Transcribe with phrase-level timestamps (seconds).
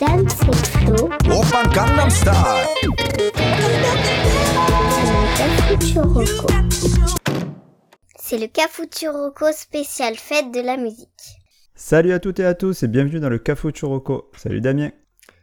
[0.00, 1.10] Flo.
[1.30, 3.70] Open Gangnam Style.
[8.18, 11.08] C'est le Cafuturoco spécial fête de la musique.
[11.74, 14.30] Salut à toutes et à tous et bienvenue dans le Cafo Churoko.
[14.38, 14.90] Salut Damien.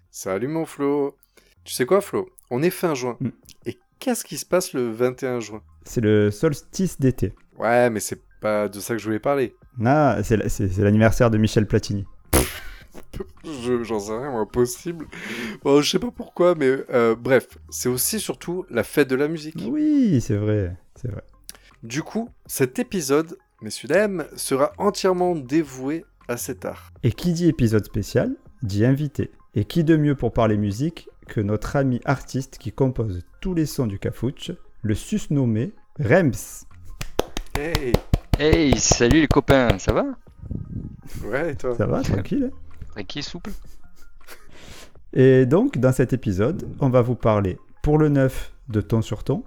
[0.10, 1.16] Salut mon Flo.
[1.64, 2.28] Tu sais quoi Flo?
[2.50, 3.16] On est fin juin.
[3.20, 3.30] Mm.
[3.68, 5.62] Et qu'est-ce qui se passe le 21 juin?
[5.84, 7.36] C'est le solstice d'été.
[7.60, 9.56] Ouais, mais c'est pas de ça que je voulais parler.
[9.86, 12.06] Ah, c'est la- c'est c'est l'anniversaire de Michel Platini.
[13.44, 15.08] Je- J'en sais rien, moi, possible.
[15.64, 19.28] Bon, je sais pas pourquoi, mais euh, bref, c'est aussi surtout la fête de la
[19.28, 19.64] musique.
[19.70, 21.24] Oui, c'est vrai, c'est vrai.
[21.84, 26.92] Du coup, cet épisode, messieurs dames, sera entièrement dévoué à cet art.
[27.04, 29.32] Et qui dit épisode spécial, dit invité.
[29.56, 33.66] Et qui de mieux pour parler musique que notre ami artiste qui compose tous les
[33.66, 36.66] sons du Cafouche, le susnommé Rems.
[37.58, 37.94] Hey
[38.40, 40.06] Hey, salut les copains, ça va?
[41.26, 41.76] Ouais, et toi?
[41.76, 42.52] Ça va, tranquille
[42.98, 43.52] hein Tranquille, souple
[45.14, 49.24] Et donc, dans cet épisode, on va vous parler pour le neuf de ton sur
[49.24, 49.44] ton,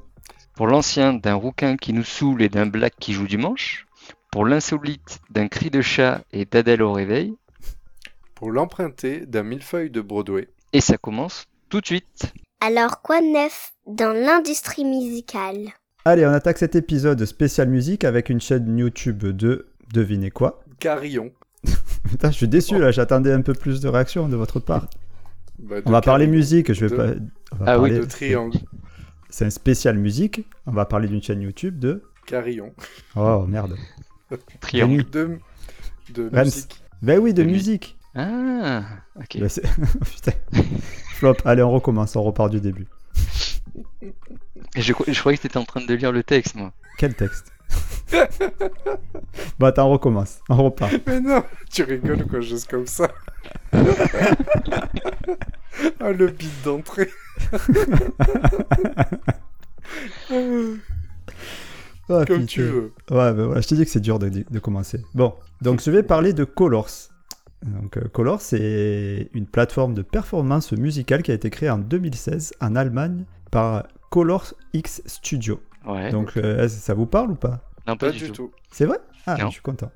[0.54, 3.86] Pour l'ancien d'un rouquin qui nous saoule et d'un black qui joue du manche
[4.32, 7.34] Pour l'insolite d'un cri de chat et d'Adèle au réveil
[8.34, 10.48] Pour l'emprunter d'un millefeuille de Broadway.
[10.72, 15.70] Et ça commence tout de suite Alors, quoi de neuf dans l'industrie musicale?
[16.04, 20.64] Allez, on attaque cet épisode spécial musique avec une chaîne YouTube de devinez quoi?
[20.78, 21.30] Carillon.
[22.08, 24.88] Putain, je suis déçu là, j'attendais un peu plus de réaction de votre part.
[25.58, 27.20] Bah, de On va parler musique, je vais de- pas.
[27.52, 28.58] on va Ah oui, parler- De triangle.
[29.28, 30.46] C'est un spécial musique.
[30.66, 32.02] On va parler d'une chaîne YouTube de.
[32.26, 32.72] Carillon.
[33.16, 33.76] Oh merde.
[34.60, 35.38] Triangle De,
[36.14, 36.80] de musique.
[37.02, 37.96] Ben oui, de De mu- musique.
[38.14, 38.82] Ah,
[39.16, 39.38] ok.
[39.38, 39.48] Ben,
[40.04, 40.32] Putain.
[41.14, 41.36] Flop.
[41.44, 42.86] Allez, on recommence, on repart du début.
[44.76, 46.72] Je, je croyais que t'étais en train de lire le texte, moi.
[46.98, 47.52] Quel texte?
[49.58, 50.40] Bon, attends, on recommence.
[50.48, 50.92] On repart.
[51.06, 53.08] Mais non, tu rigoles quoi, juste comme ça.
[53.72, 53.80] ah,
[56.12, 57.10] le beat d'entrée.
[62.08, 62.92] Oh, Comme tu veux.
[63.10, 65.04] Ouais, ben voilà, je t'ai dit que c'est dur de, de commencer.
[65.14, 67.10] Bon, donc je vais parler de Colors.
[67.62, 72.54] Donc, euh, Colors, c'est une plateforme de performance musicale qui a été créée en 2016
[72.60, 75.60] en Allemagne par Colors X Studio.
[75.94, 76.10] Ouais.
[76.10, 78.32] Donc, euh, ça vous parle ou pas non, pas, Pas du, tout.
[78.32, 78.50] tout.
[78.70, 78.98] C'est vrai?
[79.26, 79.46] Ah, Non.
[79.46, 79.90] je suis content.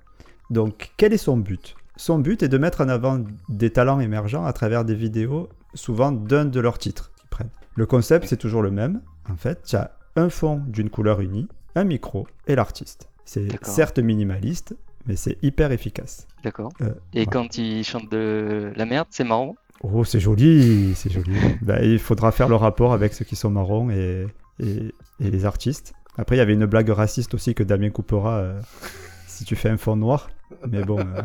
[0.50, 1.75] Donc, quel est son but?
[1.97, 6.10] Son but est de mettre en avant des talents émergents à travers des vidéos, souvent
[6.12, 7.50] d'un de leurs titres qu'ils prennent.
[7.77, 9.00] Le concept, c'est toujours le même.
[9.31, 13.09] En fait, tu as un fond d'une couleur unie, un micro et l'artiste.
[13.25, 14.76] C'est certes minimaliste,
[15.06, 16.26] mais c'est hyper efficace.
[16.43, 16.72] D'accord.
[16.82, 17.26] Euh, Et ouais.
[17.26, 19.56] quand il chante de la merde, c'est marrant?
[19.82, 21.32] Oh, c'est joli, c'est joli.
[21.62, 24.26] Bah, il faudra faire le rapport avec ceux qui sont marrons et,
[24.60, 25.94] et, et les artistes.
[26.16, 28.60] Après, il y avait une blague raciste aussi que Damien coupera euh,
[29.26, 30.31] si tu fais un fond noir.
[30.70, 31.00] Mais bon.
[31.00, 31.22] euh.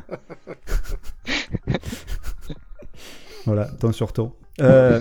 [3.46, 4.34] voilà, ton sur ton.
[4.62, 5.00] Euh,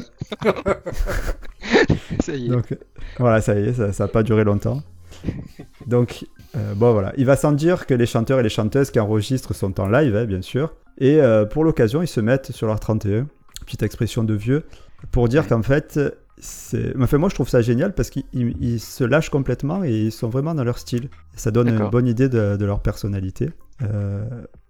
[2.20, 2.48] Ça y est.
[2.48, 2.76] donc,
[3.18, 4.82] voilà, ça y est, ça n'a pas duré longtemps.
[5.86, 6.26] Donc,
[6.76, 7.12] bon, voilà.
[7.16, 10.14] Il va sans dire que les chanteurs et les chanteuses qui enregistrent sont en live,
[10.14, 10.74] hein, bien sûr.
[10.98, 13.26] Et pour l'occasion, ils se mettent sur leur 31,
[13.64, 14.64] petite expression de vieux,
[15.10, 15.98] pour dire qu'en fait.
[17.00, 20.12] Enfin, moi, je trouve ça génial parce qu'ils ils- ils se lâchent complètement et ils
[20.12, 21.08] sont vraiment dans leur style.
[21.34, 23.50] Ça donne une bonne idée de, de leur personnalité.
[23.82, 24.24] Euh,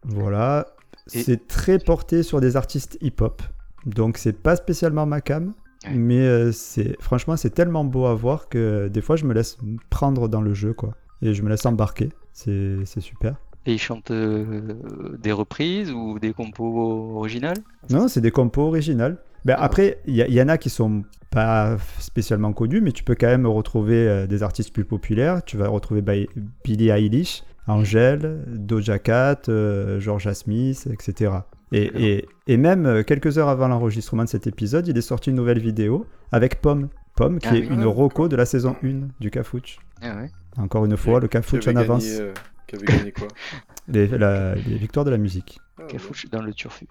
[0.04, 0.66] voilà.
[1.14, 3.42] Et- C'est très porté sur des artistes hip-hop.
[3.86, 5.52] Donc, c'est pas spécialement ma cam.
[5.84, 5.94] Ouais.
[5.94, 9.58] Mais euh, c'est franchement, c'est tellement beau à voir que des fois, je me laisse
[9.90, 10.94] prendre dans le jeu, quoi.
[11.22, 12.10] Et je me laisse embarquer.
[12.32, 13.36] C'est super.
[13.66, 14.74] Et il chante euh,
[15.18, 17.58] des reprises ou des compos originales?
[17.90, 19.18] Non, c'est des compos originales.
[19.44, 23.26] Ben, après, il y, en a qui sont pas spécialement connus, mais tu peux quand
[23.28, 25.42] même retrouver euh, des artistes plus populaires.
[25.44, 26.28] Tu vas retrouver Bi-
[26.64, 31.32] Billie Eilish, Angèle, Doja Cat, euh, Georgia Smith, etc.
[31.72, 31.82] Et,
[32.16, 35.36] et, et même euh, quelques heures avant l'enregistrement de cet épisode, il est sorti une
[35.36, 36.88] nouvelle vidéo avec Pomme.
[37.14, 37.68] Pomme, qui Ah est oui.
[37.70, 39.78] une roco de la saison 1 du Cafouche.
[40.00, 40.30] Ah ouais.
[40.56, 42.06] Encore une fois, le Cafouche en gagné, avance.
[42.20, 42.32] euh,
[42.66, 43.28] qui avait gagné quoi?
[43.88, 45.58] Les, la- les victoires de la musique.
[45.78, 45.84] Ah.
[45.88, 46.86] Cafouche dans le turfu.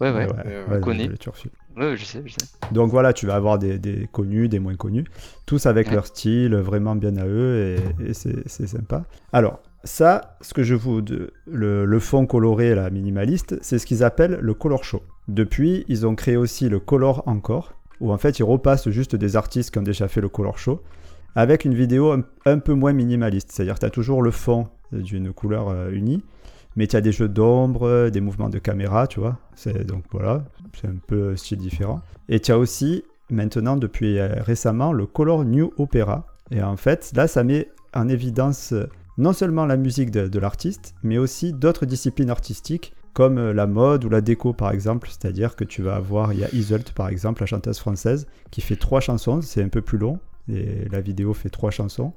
[0.00, 0.26] Ouais, ouais.
[0.26, 1.06] Ouais, ouais, connaît.
[1.06, 1.48] le turfu.
[1.76, 2.46] Ouais, je sais, je sais.
[2.72, 5.04] Donc voilà, tu vas avoir des, des connus, des moins connus,
[5.46, 5.94] tous avec Ouais.
[5.94, 9.04] leur style, vraiment bien à eux, et, et c'est sympa.
[9.32, 11.00] Alors, ça, ce que je vous...
[11.00, 15.02] de- le, le fond coloré, là, minimaliste, c'est ce qu'ils appellent le color show.
[15.28, 19.36] Depuis, ils ont créé aussi le color encore, où en fait, ils repassent juste des
[19.36, 20.82] artistes qui ont déjà fait le color show,
[21.34, 22.14] avec une vidéo
[22.44, 23.50] un, peu moins minimaliste.
[23.52, 26.22] C'est-à-dire que tu as toujours le fond d'une couleur euh, unie,
[26.76, 29.38] mais tu as des jeux d'ombre, des mouvements de caméra, tu vois.
[29.86, 30.44] Donc voilà,
[30.74, 32.00] c'est un peu style différent.
[32.28, 36.26] Et tu as aussi maintenant depuis euh, récemment le Color New Opera.
[36.50, 38.88] Et en fait, là, ça met en évidence euh,
[39.18, 43.66] non seulement la musique de, de l'artiste, mais aussi d'autres disciplines artistiques comme euh, la
[43.66, 45.08] mode ou la déco par exemple.
[45.08, 48.60] C'est-à-dire que tu vas avoir, il y a Iseult par exemple, la chanteuse française, qui
[48.60, 50.18] fait trois chansons, c'est un peu plus long,
[50.48, 52.12] et la vidéo fait trois chansons.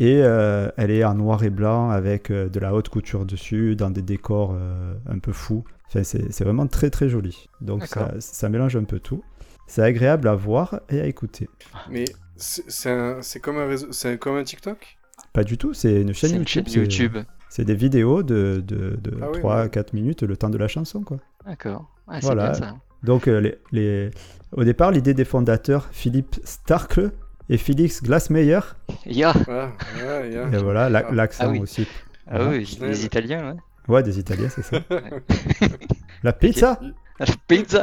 [0.00, 3.74] Et euh, elle est en noir et blanc avec euh, de la haute couture dessus,
[3.74, 5.64] dans des décors euh, un peu fous.
[5.88, 7.48] Enfin, c'est vraiment très très joli.
[7.60, 9.22] Donc ça, mélange un peu tout.
[9.66, 11.48] C'est agréable à voir et à écouter.
[11.90, 12.04] Mais
[12.36, 14.98] c'est comme un réseau, c'est comme un TikTok?
[15.32, 16.68] Pas du tout, c'est une chaîne YouTube.
[16.68, 17.16] YouTube.
[17.50, 21.02] C'est des vidéos de, de, de Ah oui, 3-4 minutes, le temps de la chanson.
[21.02, 21.18] quoi.
[21.46, 21.90] D'accord.
[22.12, 22.50] C'est Voilà.
[22.50, 22.76] bien ça.
[23.02, 24.10] Donc, euh, les, les-
[24.52, 27.10] au départ, l'idée des fondateurs, Philippe Starkle
[27.48, 28.60] et Félix Glassmeyer,
[29.06, 29.32] Ya.
[29.48, 29.70] Ah,
[30.04, 30.48] ouais, yeah.
[30.52, 31.12] et voilà, la- Ah.
[31.14, 31.58] l'accent Ah oui.
[31.60, 31.86] aussi.
[32.26, 32.50] Ah Voilà.
[32.58, 33.56] oui, les Italiens, ouais.
[33.94, 34.78] Ouais, des Italiens, c'est ça.
[36.22, 36.78] La pizza,
[37.18, 37.82] La pizza.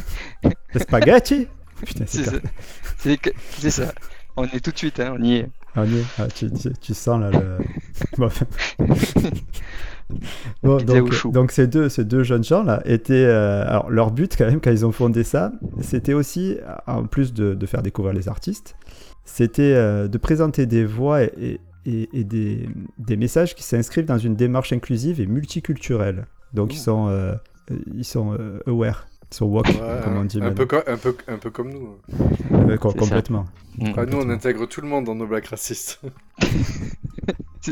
[0.74, 1.46] le spaghetti.
[1.84, 3.30] Putain, c'est C'est ça.
[3.58, 3.92] C'est ça.
[4.36, 5.48] On est tout de suite, hein, on y est.
[5.74, 7.58] Ah, oui, ah, tu, tu- tu sens là le.
[10.62, 13.14] Bon, donc, donc ces deux, ces deux jeunes gens là étaient.
[13.26, 17.32] euh, alors leur but quand même quand ils ont fondé ça, c'était aussi en plus
[17.32, 18.76] de, de faire découvrir les artistes,
[19.24, 22.68] c'était euh, de présenter des voix et, et- et- et des,
[22.98, 26.26] des messages qui s'inscrivent dans une démarche inclusive et multiculturelle.
[26.52, 27.34] Donc ils sont euh,
[27.94, 29.74] ils sont euh, aware, ils sont woke Ouais,
[30.04, 31.96] comme on dit un, peu un, peu, un peu comme nous.
[32.52, 33.46] Euh, complètement.
[33.78, 33.92] Mm.
[33.96, 36.00] Ah, nous, on intègre tout le monde dans nos blagues racistes.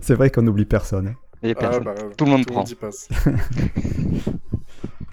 [0.00, 1.14] C'est vrai qu'on n'oublie personne.
[1.42, 2.60] Il y a Ah, bah, Tout le monde tout le prend.
[2.60, 3.08] monde y passe.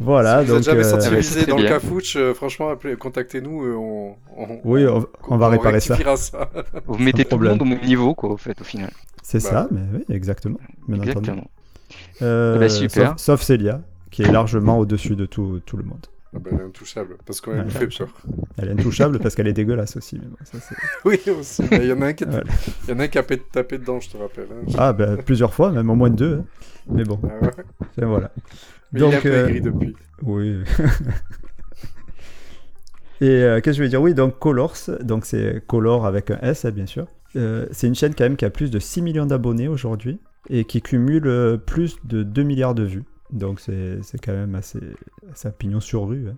[0.02, 1.72] Voilà, si vous donc êtes jamais euh, c'est dans le bien.
[1.72, 3.64] cafouche, euh, franchement, appelez- contactez-nous.
[3.66, 5.98] euh, on, on- oui, on, on va réparer ça.
[6.88, 8.92] Vous mettez tout le monde au même niveau, quoi, au fait, au final.
[9.24, 9.50] C'est Bah.
[9.50, 10.58] ça, mais oui, exactement.
[10.88, 11.10] Bien entendu.
[11.10, 11.48] Exactement.
[12.22, 13.10] Euh, Eh ben, super.
[13.10, 16.06] Sauf, sauf Célia, qui est largement au-dessus de tout, tout le monde.
[16.36, 18.10] Ah bah, elle est intouchable, parce qu'on Ouais, nous fait peur.
[18.58, 20.20] Elle est intouchable parce qu'elle est dégueulasse aussi.
[20.20, 21.64] mais bon, ça, c'est- Oui, aussi.
[21.72, 22.44] Il y en a un qui, Voilà.
[22.88, 24.48] il y en a un qui a pé- tapé dedans, je te rappelle.
[24.52, 24.66] hein.
[24.78, 26.36] Ah, ben, plusieurs fois, même au moins deux.
[26.42, 26.46] hein.
[26.92, 28.06] Mais bon, Ah ouais.
[28.06, 28.31] voilà.
[28.92, 29.96] Mais il Donc, peu euh, aigri depuis.
[30.24, 30.58] Oui.
[33.22, 34.02] Et euh, qu'est-ce que je veux dire?
[34.02, 37.06] Oui, donc Colors, donc c'est Color avec un S, hein, bien sûr.
[37.36, 40.64] Euh, c'est une chaîne quand même qui a plus de 6 millions d'abonnés aujourd'hui et
[40.64, 43.04] qui cumule euh, plus de 2 milliards de vues.
[43.31, 44.80] Donc c'est quand même assez,
[45.31, 46.30] assez un pignon sur rue.
[46.30, 46.36] hein.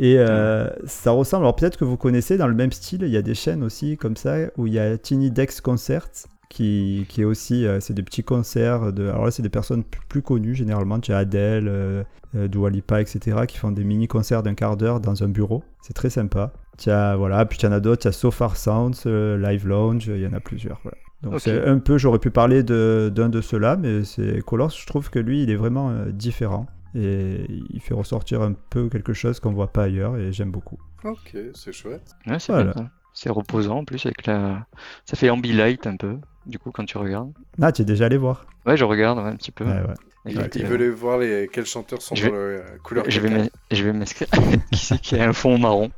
[0.00, 3.16] Et euh, ça ressemble, alors peut-être que vous connaissez dans le même style, il y
[3.16, 7.22] a des chaînes aussi comme ça où il y a Tiny Dex Concerts qui, qui
[7.22, 10.22] est aussi, euh, c'est des petits concerts, de, alors là c'est des personnes plus, plus
[10.22, 12.04] connues généralement, tu as Adele, euh,
[12.36, 15.64] euh, Dua Lipa, etc., qui font des mini-concerts d'un quart d'heure dans un bureau.
[15.82, 16.52] C'est très sympa.
[16.78, 20.06] Tu as, voilà, puis tu en as d'autres, tu as So Far Sounds, Live Lounge,
[20.06, 20.80] il y en a plusieurs.
[20.82, 20.98] Voilà.
[21.24, 24.86] Donc c'est un peu, j'aurais pu parler de- d'un de, ceux-là, mais c'est Colors, je
[24.86, 26.66] trouve que lui, il est vraiment euh, différent.
[26.96, 30.78] Et il fait ressortir un peu quelque chose qu'on voit pas ailleurs, et j'aime beaucoup.
[31.02, 32.14] Ok, c'est chouette.
[32.26, 32.72] Ouais, c'est Voilà.
[32.72, 32.90] bien, ça.
[33.12, 34.66] C'est reposant en plus avec la.
[35.04, 36.16] Ça fait ambilight un peu,
[36.46, 37.32] du coup, quand tu regardes.
[37.60, 39.64] Ah, tu es déjà allé voir Ouais, je regarde ouais, un petit peu.
[39.64, 39.94] Ouais, ouais.
[40.26, 40.64] Il, télé.
[40.64, 41.50] veut les voir les...
[41.52, 44.28] quels chanteurs sont Je dans la euh, couleur Je vais je m'inscrire.
[44.72, 45.90] qui c'est qui a un fond marron?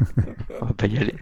[0.60, 1.14] On va pas y aller.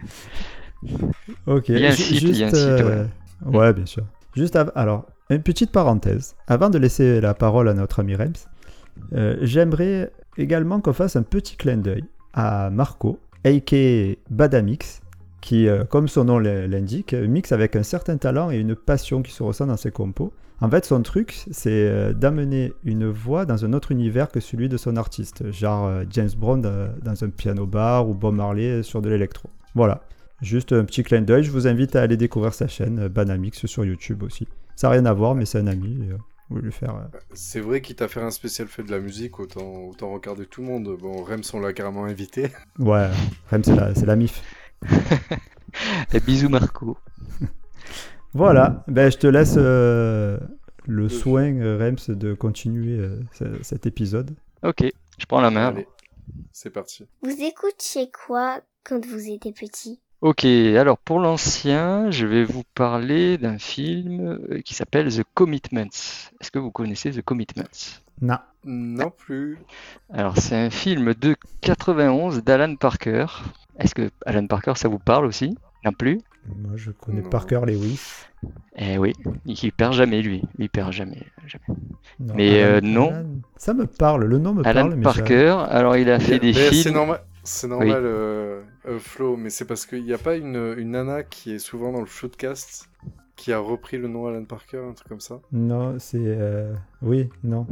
[1.47, 1.69] Ok.
[1.69, 3.05] Il y a un site, il y a un site, euh,
[3.45, 4.03] ouais, bien sûr.
[4.35, 6.35] Juste av- alors, une petite parenthèse.
[6.47, 8.33] Avant de laisser la parole à notre ami Rems,
[9.13, 12.03] euh, j'aimerais également qu'on fasse un petit clin d'œil
[12.33, 14.15] à Marco, a.k.a.
[14.29, 15.01] Badamix,
[15.41, 19.31] qui, euh, comme son nom l'indique, mixe avec un certain talent et une passion qui
[19.31, 20.33] se ressent dans ses compos.
[20.61, 24.67] En fait, son truc, c'est euh, d'amener une voix dans un autre univers que celui
[24.67, 29.09] de son artiste, genre James Brown dans un piano bar ou Bob Marley sur de
[29.09, 29.49] l'électro.
[29.75, 30.01] Voilà.
[30.41, 33.65] Juste un petit clin d'œil, je vous invite à aller découvrir sa chaîne, euh, Banamix,
[33.65, 34.47] sur YouTube aussi.
[34.75, 36.17] Ça n'a rien à voir, mais c'est un ami, et, euh,
[36.49, 36.95] vous voulez le faire.
[36.95, 37.17] euh.
[37.33, 40.61] C'est vrai qu'il t'a fait un spécial fait de la musique, autant, autant regarder tout
[40.61, 40.95] le monde.
[40.99, 42.49] Bon, Rems, on l'a carrément invité.
[42.79, 43.09] Ouais,
[43.51, 44.41] Rem, c'est la, c'est la MIF.
[46.13, 46.97] Et bisous Marco.
[48.33, 50.37] Voilà, ben, je te laisse euh,
[50.85, 51.45] le soin,
[51.79, 54.35] Rems, de continuer euh, ce- cet épisode.
[54.63, 54.83] Ok,
[55.17, 55.67] je prends la main.
[55.69, 55.87] Allez,
[56.51, 57.07] c'est parti.
[57.23, 59.99] Vous écoutiez quoi quand vous étiez petit?
[60.21, 65.85] Ok, alors pour l'ancien, je vais vous parler d'un film euh, qui s'appelle The Commitments.
[66.41, 68.01] Est-ce que vous connaissez The Commitments?
[68.21, 68.37] Non.
[68.65, 69.57] Non plus.
[70.13, 73.27] Alors c'est un film de 91 d'Alan Parker.
[73.79, 75.57] Est-ce que Alan Parker ça vous parle aussi?
[75.85, 76.19] Non plus?
[76.57, 77.29] Moi, je connais Non.
[77.29, 78.01] par cœur Lewis.
[78.75, 79.13] Eh oui,
[79.45, 81.79] il perd jamais lui, il perd jamais, jamais.
[82.19, 83.09] Non, Mais, Alan- euh, non.
[83.11, 86.39] Alan- Ça me parle, le nom me Alan parle, mais Parker, alors il a fait
[86.39, 86.95] des Mais C'est films.
[86.95, 88.48] normal, c'est normal euh,
[88.87, 91.91] euh, Flo, mais c'est parce qu'il n'y a pas une, une nana qui est souvent
[91.91, 92.89] dans le shootcast
[93.35, 95.39] qui a repris le nom Alan Parker, un truc comme ça.
[95.53, 96.17] Non, c'est...
[96.19, 97.65] euh, Oui, non.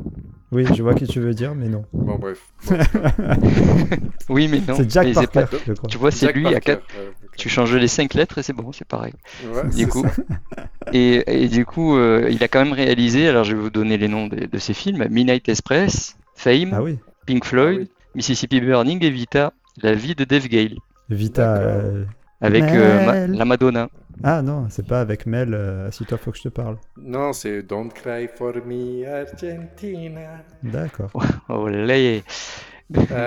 [0.54, 1.84] Oui, je vois qui tu veux dire, mais non.
[1.92, 2.54] Bon, bref.
[2.70, 2.78] Bon,
[4.30, 4.76] Oui, mais non.
[4.78, 5.90] c'est Jack mais Parker, pas- je crois.
[5.90, 7.12] Tu vois, c'est Jack lui à Parker, quatre- ouais.
[7.38, 9.14] Tu changes les cinq lettres et c'est bon, c'est pareil.
[9.54, 10.06] Ouais, Du coup,
[10.94, 13.98] et, et du coup, euh, il a quand même réalisé, alors je vais vous donner
[13.98, 17.90] les noms de, de ses films, Midnight Express, Fame, Ah oui, Pink Floyd, Ah oui.
[18.16, 19.52] Mississippi Burning et Vita,
[19.84, 20.76] La vie de Dave Gale,
[21.10, 21.58] Vita.
[21.58, 22.04] Euh,
[22.42, 23.90] avec euh, Ma- la Madonna.
[24.24, 25.54] Ah non, c'est pas avec Mel.
[25.54, 26.78] euh, Si toi, faut que je te parle.
[27.00, 30.44] Non, c'est Don't Cry for Me, Argentina.
[30.64, 31.12] D'accord.
[31.50, 31.94] Oh là.
[31.96, 32.24] Ouais.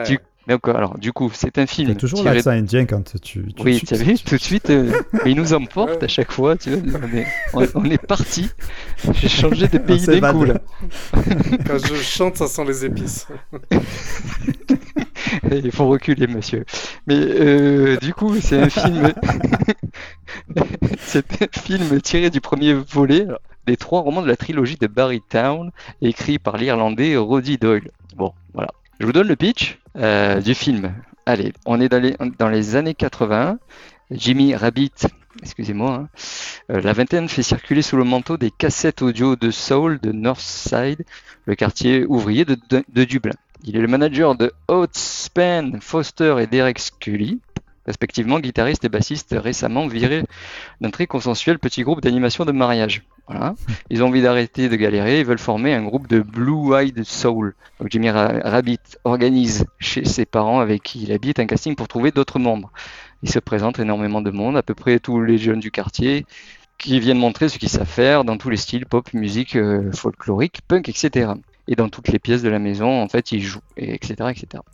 [0.07, 0.19] Du,
[0.49, 3.53] donc, alors, du coup, c'est un film toujours tiré l'accent indien quand tu.
[3.55, 4.91] tu Oui, tu- as vu, tout de suite, euh,
[5.27, 8.51] il nous emporte à chaque fois, tu vois, on est, on, on est parti.
[9.15, 10.55] J'ai changé de pays d'un coup, là.
[11.67, 13.27] Quand je chante, ça sent les épices.
[15.51, 16.65] Il faut reculer, monsieur.
[17.07, 19.13] Mais euh, du coup, c'est un film...
[20.99, 23.27] c'est film tiré du premier volet
[23.67, 25.71] des trois romans de la trilogie de Barry Town,
[26.03, 27.91] écrit par l'Irlandais Roddy Doyle.
[28.17, 28.71] Bon, voilà.
[28.99, 30.93] Je vous donne le pitch euh, du film.
[31.27, 33.59] Allez, on est dans les, dans les années 80.
[34.11, 35.07] Jimmy Rabbit,
[35.41, 36.09] excusez-moi, hein,
[36.73, 41.05] euh, la vingtaine fait circuler sous le manteau des cassettes audio de Soul de Northside,
[41.47, 43.37] le quartier ouvrier de Dublin.
[43.65, 47.41] Il est le manager de Oates, Span, Foster et Derek Scully,
[47.87, 50.25] respectivement guitariste et bassiste récemment virés
[50.81, 53.03] d'un très consensuel petit groupe d'animation de mariage.
[53.29, 53.55] Voilà.
[53.91, 57.55] Ils ont envie d'arrêter de galérer et veulent former un groupe de Blue Eyed Soul.
[57.87, 62.11] Jimmy Ra- Rabbit organise chez ses parents avec qui il habite un casting pour trouver
[62.11, 62.73] d'autres membres.
[63.23, 66.27] Il se présente énormément de monde, à peu près tous les jeunes du quartier,
[66.79, 70.61] qui viennent montrer ce qu'ils savent faire dans tous les styles pop, musique, euh, folklorique,
[70.67, 71.33] punk, etc.
[71.71, 74.65] Et dans toutes les pièces de la maison, en fait, ils jouent, et etc., etc.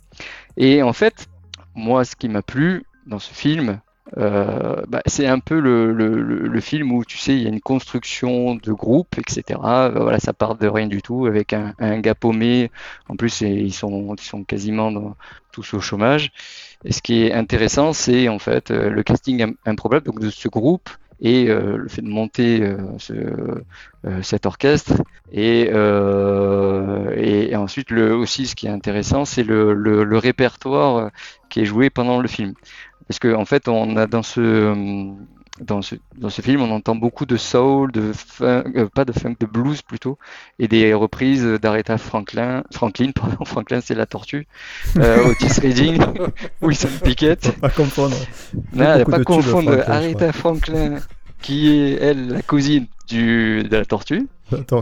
[0.57, 1.27] Et en fait,
[1.75, 3.79] moi, ce qui m'a plu dans ce film,
[4.17, 7.61] euh, bah, c'est un peu le, le- film où tu sais, il y a une
[7.61, 9.87] construction de groupe, etc.
[9.87, 12.71] Euh, Voilà, ça part de rien du tout avec un, un gars paumé.
[13.09, 15.15] En plus, ils sont, ils sont quasiment
[15.51, 16.31] tous au chômage.
[16.83, 20.29] Et ce qui est intéressant, c'est en fait euh, le casting im- improbable donc, de
[20.29, 24.93] ce groupe et euh, le fait de monter euh, ce, euh, cet orchestre.
[25.31, 30.17] Et, euh, et, et ensuite, le, aussi, ce qui est intéressant, c'est le, le, le
[30.17, 31.11] répertoire
[31.49, 32.53] qui est joué pendant le film.
[33.07, 34.73] Parce qu'en en fait, on a dans ce,
[35.59, 38.11] dans ce, dans ce film, on entend beaucoup de soul, de
[38.41, 40.17] euh, pas de funk, de blues plutôt,
[40.59, 44.47] et des reprises d'Aretha Franklin, Franklin, pardon, Franklin c'est la tortue,
[44.97, 46.01] euh, Otis Redding,
[46.61, 47.51] Wilson Pickett.
[47.59, 48.15] Pas confondre.
[48.73, 50.99] Non, pas confondre Franklin, Aretha Franklin,
[51.41, 54.27] qui est elle la cousine du, de la tortue,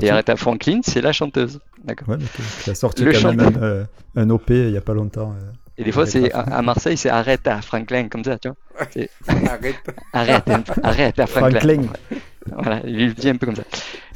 [0.01, 1.59] et Aretha Franklin, c'est la chanteuse.
[1.83, 2.09] D'accord.
[2.09, 2.17] Ouais,
[2.63, 3.63] qui- a sorti Le quand même chanteur.
[3.63, 3.83] un, euh,
[4.15, 5.35] un OP il y a pas longtemps.
[5.77, 8.57] Et des fois, c'est à, à Marseille, c'est Aretha Franklin, comme ça, tu vois.
[10.13, 10.49] Arrête.
[10.83, 11.59] Arrête, arrête, Franklin.
[11.59, 11.81] Franklin.
[12.57, 13.63] Voilà, il le dit un peu comme ça.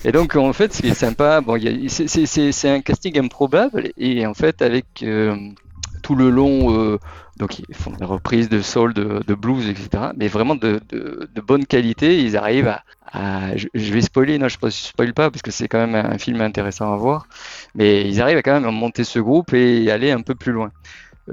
[0.05, 4.33] Et donc, en fait, ce qui est sympa, bon, c'est- un casting improbable, et en
[4.33, 5.35] fait, avec euh,
[6.03, 6.97] tout le long, euh,
[7.37, 11.27] donc ils font des reprises de soul, de, de blues, etc., mais vraiment de, de,
[11.33, 15.13] de bonne qualité, ils arrivent à, à- je, je vais spoiler, non, je ne spoil
[15.13, 17.27] pas, parce que c'est quand même un film intéressant à voir,
[17.75, 20.71] mais ils arrivent quand même à monter ce groupe et aller un peu plus loin.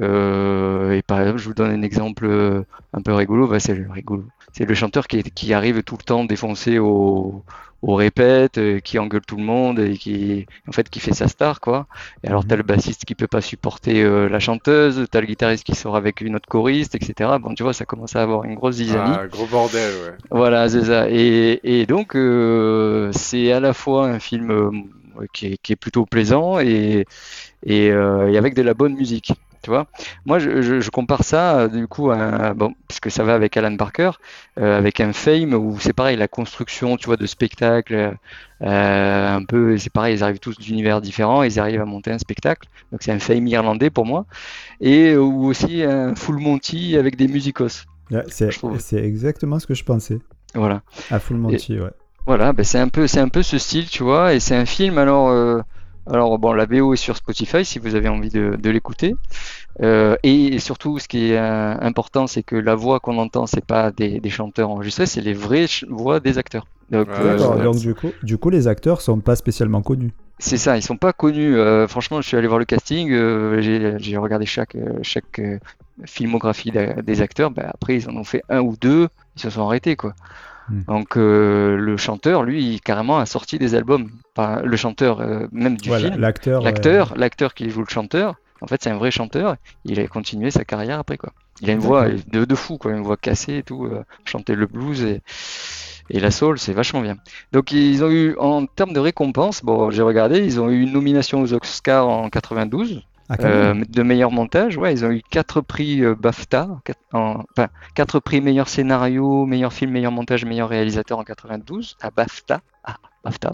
[0.01, 2.63] Euh, et par exemple, je vous donne un exemple euh,
[2.93, 4.25] un peu rigolo, bah, c'est le rigolo.
[4.53, 7.45] C'est le chanteur qui, arrive tout le temps défoncé au,
[7.83, 11.29] au répète, euh, qui engueule tout le monde et qui, en fait, qui fait sa
[11.29, 11.87] star, quoi.
[12.25, 15.65] Et alors, t'as le bassiste qui peut pas supporter euh, la chanteuse, t'as le guitariste
[15.65, 17.31] qui sort avec une autre choriste, etc.
[17.41, 19.17] Bon, tu vois, ça commence à avoir une grosse zizanie.
[19.19, 20.15] Ah, gros bordel, ouais.
[20.31, 21.11] Voilà, c'est ça.
[21.11, 24.71] Et, et donc, euh, c'est à la fois un film euh,
[25.33, 27.07] qui est, qui est plutôt plaisant et,
[27.65, 27.93] et, et
[28.39, 29.33] avec de la bonne musique.
[29.67, 29.89] Tu vois,
[30.27, 33.57] moi je, je, je compare ça euh, du coup à bon puisque ça va avec
[33.57, 34.13] Alan Parker,
[34.61, 38.15] euh, avec un Fame où c'est pareil la construction, tu vois, de spectacle,
[38.63, 42.19] euh, un peu c'est pareil, ils arrivent tous d'univers différents, ils arrivent à monter un
[42.19, 42.69] spectacle.
[42.93, 44.25] Donc c'est un Fame irlandais pour moi
[44.81, 47.87] et ou aussi un Full Monty avec des musicos.
[48.13, 50.21] Ouais, c'est exactement ce que je pensais.
[50.55, 50.83] Voilà.
[51.11, 51.91] À Full Monty, ouais.
[52.25, 54.65] Voilà, ben c'est un peu, c'est un peu ce style, tu vois, et c'est un
[54.65, 54.99] film.
[54.99, 55.61] Alors, euh,
[56.11, 59.17] alors bon, la BO est sur Spotify si vous avez envie de, de l'écouter.
[59.83, 63.65] Euh, et surtout, ce qui est euh, important, c'est que la voix qu'on entend, c'est
[63.65, 66.67] pas des, des chanteurs enregistrés, c'est les vraies voix des acteurs.
[66.91, 70.13] Donc, euh, du coup, du coup, les acteurs sont pas spécialement connus.
[70.39, 71.57] c'est ça, ils sont pas connus.
[71.57, 73.61] Euh, franchement, je suis allé voir le casting, euh,
[73.99, 75.41] j'ai regardé chaque, chaque
[76.05, 77.51] filmographie des acteurs.
[77.51, 80.15] Ben, après, ils en ont fait un ou deux, ils se sont arrêtés, quoi.
[80.69, 80.83] Hmm.
[80.89, 84.11] Donc, euh, le chanteur, lui, il, carrément a sorti des albums.
[84.65, 86.21] Le chanteur, euh, même du Voilà, film.
[86.21, 86.63] l'acteur.
[86.63, 86.71] ouais.
[87.17, 89.57] L'acteur, qui joue le chanteur, en fait, c'est un vrai chanteur.
[89.85, 91.33] Il a continué sa carrière après, quoi.
[91.61, 93.87] Il a une voix de fou, quoi, une voix cassée et tout.
[93.87, 95.23] euh, chanter le blues et,
[96.11, 97.17] et la soul, c'est vachement bien.
[97.53, 100.93] Donc, ils ont eu, en termes de récompense, bon, j'ai regardé, ils ont eu une
[100.93, 103.03] nomination aux Oscars en 92.
[103.29, 107.43] Ah, Euh, de meilleur montage, ouais, ils ont eu quatre prix euh, BAFTA, quatre, en-
[107.57, 112.61] enfin quatre prix meilleur scénario, meilleur film, meilleur montage, meilleur réalisateur en 92 à BAFTA.
[112.85, 113.51] Ah, BAFTA.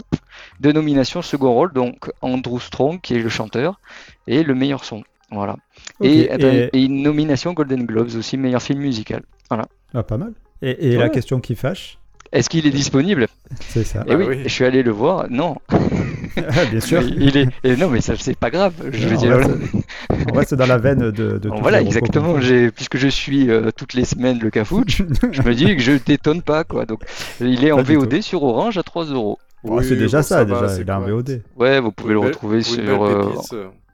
[0.59, 3.79] Deux nominations second rôle, donc Andrew Strong qui est le chanteur
[4.27, 5.03] et le meilleur son.
[5.31, 5.55] Voilà.
[6.01, 9.23] Et, attends, et- et une nomination Golden Globes aussi meilleur film musical.
[9.49, 10.33] Ah, pas mal.
[10.61, 11.97] Et, et la question qui fâche,
[12.31, 13.27] Est-ce qu'il est disponible?
[13.59, 14.03] C'est ça.
[14.07, 14.37] Eh oui, oui.
[14.43, 15.25] je suis allé le voir.
[15.29, 15.55] Non,
[16.49, 17.01] Ah, bien sûr.
[17.01, 17.47] il est.
[17.63, 18.73] et non, mais ça c'est pas grave.
[18.91, 19.39] Je veux dire.
[20.31, 21.39] on reste- dans la veine de.
[21.61, 22.39] voilà, exactement.
[22.39, 25.93] J'ai, puisque je suis euh, toutes les semaines le cafouche, je me dis que je
[26.03, 26.85] détonne pas quoi.
[26.85, 27.01] Donc,
[27.39, 29.39] il est en Pas VOD sur Orange à 3 euros.
[29.63, 30.69] Oh, c'est déjà bon, ça, va, déjà.
[30.69, 31.11] c'est Il est en correct.
[31.13, 31.41] VOD.
[31.57, 32.83] Ouais, vous pouvez le retrouver sur.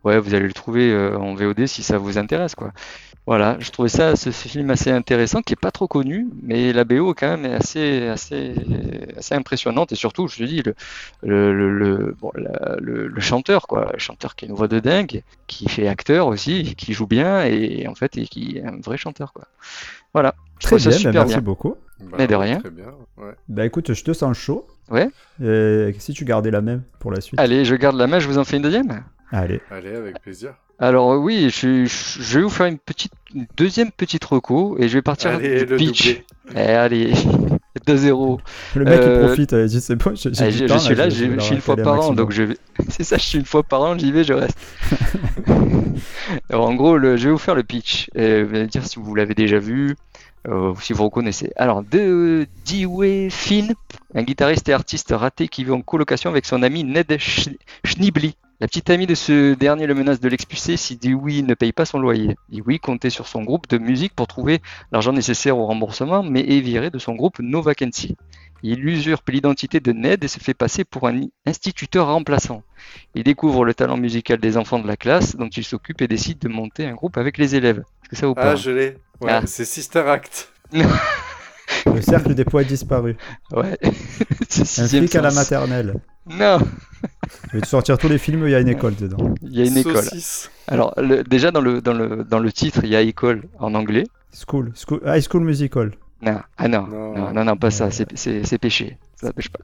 [0.04, 2.72] Ouais, vous allez le trouver euh, en VOD si ça vous intéresse quoi.
[3.28, 6.74] Voilà, je trouvais ça, ce, ce film assez intéressant, qui est pas trop connu, mais
[6.74, 8.56] la BO quand même est assez, assez,
[9.18, 10.74] assez impressionnante et surtout, je te dis, le,
[11.24, 14.68] le, le, le- bon, la- le, le chanteur quoi, le chanteur qui a une voix
[14.68, 18.66] de dingue, qui fait acteur aussi, qui joue bien et en fait et qui est
[18.66, 19.46] un vrai chanteur quoi.
[20.14, 21.44] Voilà, je Très trouve ça bien, ben, super merci bien.
[21.46, 21.76] beaucoup.
[22.00, 22.58] Bah, Mais de rien.
[22.60, 22.94] Très bien.
[23.18, 23.34] Ouais.
[23.48, 24.66] Bah écoute, je te sens chaud.
[24.90, 25.10] Ouais.
[25.44, 27.40] Et si tu gardais la même pour la suite?
[27.40, 29.04] Allez, je garde la main, je vous en fais une deuxième?
[29.32, 29.62] Allez.
[29.72, 30.54] Allez, avec plaisir.
[30.82, 34.78] Alors euh, oui, je, je- je vais vous faire une petite, une deuxième petite reco
[34.80, 36.22] et je vais partir Allez, du le pitch.
[36.56, 37.12] Eh, allez,
[37.86, 38.40] 2-0.
[38.76, 39.54] Le mec, il Euh, profite.
[39.54, 41.30] euh, Il dit c'est bon, du je, temps, je suis là, je- je, je vais
[41.32, 42.58] je leur suis une fois par an, donc je vais.
[42.90, 44.58] C'est ça, je suis une fois par an, j'y vais, je reste.
[46.50, 48.10] Alors, en gros, le- je vais vous faire le pitch.
[48.16, 49.96] Et vous allez dire si vous l'avez déjà vu,
[50.48, 51.52] euh, si vous reconnaissez.
[51.56, 53.74] Alors, de Dewey Finn,
[54.16, 58.36] un guitariste et artiste raté qui vit en colocation avec son ami Ned Sch- Schneebly.
[58.62, 61.86] La petite amie de ce dernier le menace de l'expulser si Dewey ne paye pas
[61.86, 62.36] son loyer.
[62.50, 64.62] Dewey comptait sur son groupe de musique pour trouver
[64.92, 68.18] l'argent nécessaire au remboursement, mais est viré de son groupe No Vacancy.
[68.62, 72.62] Il usurpe l'identité de Ned et se fait passer pour un instituteur remplaçant.
[73.16, 76.40] Il découvre le talent musical des enfants de la classe dont il s'occupe et décide
[76.40, 77.80] de monter un groupe avec les élèves.
[78.04, 78.98] Est-ce que ça vous Ah, parle je l'ai.
[79.22, 79.42] Ouais, Ah.
[79.46, 80.52] c'est Sister Act.
[80.74, 83.16] Le cercle des poètes disparus.
[83.54, 83.78] Ouais.
[84.50, 85.94] C'est Un flic à la maternelle.
[86.30, 86.60] Non,
[87.52, 89.34] Je vais te sortir tous les films il y a une école dedans.
[89.42, 90.04] il y a une école.
[90.04, 90.52] Saucisse.
[90.68, 93.74] Alors, le- déjà dans le, dans, le, dans le titre, il y a école en
[93.76, 94.06] anglais.
[94.34, 95.92] School, school, High School Musical.
[96.22, 97.14] Non, ah non, Non.
[97.18, 97.92] non, non, non, pas ça, Euh.
[97.92, 98.98] c'est- c'est c'est péché.
[99.16, 99.60] Ça pêche pas.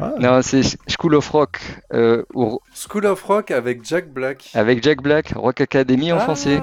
[0.00, 1.60] Ah, Non, c'est School of Rock
[1.94, 4.50] euh, ou- School of Rock avec Jack Black.
[4.54, 6.60] avec Jack Black, Rock Academy en Ah, français.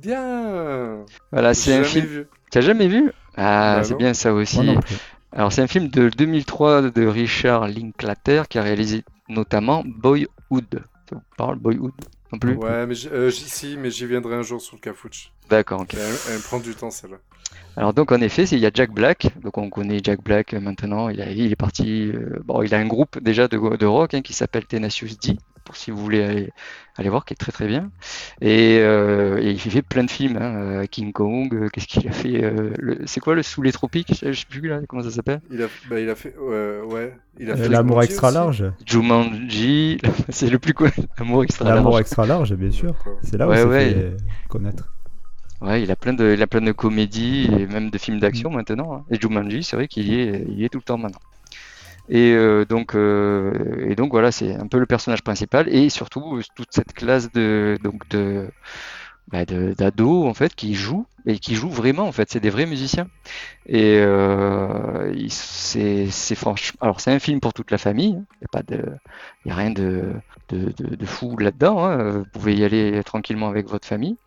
[0.00, 0.98] Bien.
[1.32, 2.24] Voilà, c'est un film.
[2.50, 3.10] T'as jamais vu?
[3.36, 4.56] Ah, Bah c'est bien ça aussi.
[4.56, 4.96] moi non plus.
[5.34, 10.28] Alors, c'est un film de 2003 de Richard Linklater qui a réalisé notamment Boyhood.
[11.08, 11.92] Ça vous parle, Boyhood?
[12.32, 12.54] Non plus?
[12.56, 15.32] Ouais, mais euh, si, mais j'y viendrai un jour sur le Cafouche.
[15.48, 15.94] D'accord, ok.
[15.94, 17.16] Elle, elle prend du temps, celle-là.
[17.76, 19.28] Alors, donc, en effet, c'est- il y a Jack Black.
[19.42, 21.08] Donc, on connaît Jack Black euh, maintenant.
[21.08, 22.10] Il, a- il est parti.
[22.14, 25.36] euh, bon, il a un groupe déjà de, de rock hein, qui s'appelle Tenacious D,
[25.64, 26.50] pour si vous voulez aller,
[26.96, 27.90] aller voir, qui est très très bien.
[28.40, 30.36] Et, euh, et il fait plein de films.
[30.36, 32.72] hein, euh, King Kong, euh, qu'est-ce qu'il a fait euh,
[33.06, 34.14] C'est quoi le Sous les tropiques?
[34.22, 35.40] Je sais plus là, comment ça s'appelle?
[35.50, 38.34] Il a, bah, il a fait, euh, ouais, il a Euh, fait L'amour extra aussi.
[38.34, 38.64] large.
[38.86, 39.98] Jumanji,
[40.28, 40.92] c'est le plus connu.
[41.18, 42.00] Amour extra L'amour large.
[42.00, 42.94] extra large, bien sûr.
[43.22, 43.94] C'est là où Ouais, c'est ouais.
[43.94, 44.16] fait
[44.48, 44.94] connaître.
[45.60, 48.50] Ouais, il a plein de, il a plein de comédies et même de films d'action
[48.50, 48.94] maintenant.
[48.96, 49.04] hein.
[49.10, 51.20] Et Jumanji, c'est vrai qu'il y est, il y est tout le temps maintenant.
[52.08, 56.36] Et euh, donc, euh, et donc voilà, c'est un peu le personnage principal et surtout
[56.38, 58.02] euh, toute cette classe de, donc
[59.28, 62.30] bah, de- d'ados en fait qui jouent et qui jouent vraiment en fait.
[62.30, 63.08] C'est des vrais musiciens.
[63.66, 68.16] Et euh, c'est, franchement, alors c'est un film pour toute la famille.
[68.16, 68.26] hein.
[68.40, 70.14] Il y a a rien de,
[70.96, 71.84] de fou là-dedans.
[71.84, 72.10] hein.
[72.20, 74.18] Vous pouvez y aller tranquillement avec votre famille.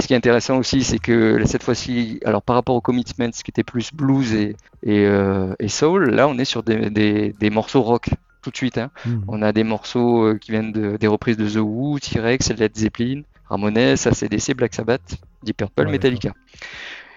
[0.00, 3.50] Ce qui est intéressant aussi, c'est que cette fois-ci, alors par rapport au Commitments, qui
[3.50, 7.50] était plus blues et, et, euh, et soul, là on est sur des, des, des
[7.50, 8.08] morceaux rock
[8.42, 8.78] tout de suite.
[8.78, 8.90] hein.
[9.04, 9.24] Mhm.
[9.28, 12.74] On a des morceaux euh, qui viennent de, des reprises de The Who, T-Rex, Led
[12.76, 16.32] Zeppelin, Ramones, ACDC, Black Sabbath, Deep Purple, Ouais, Metallica.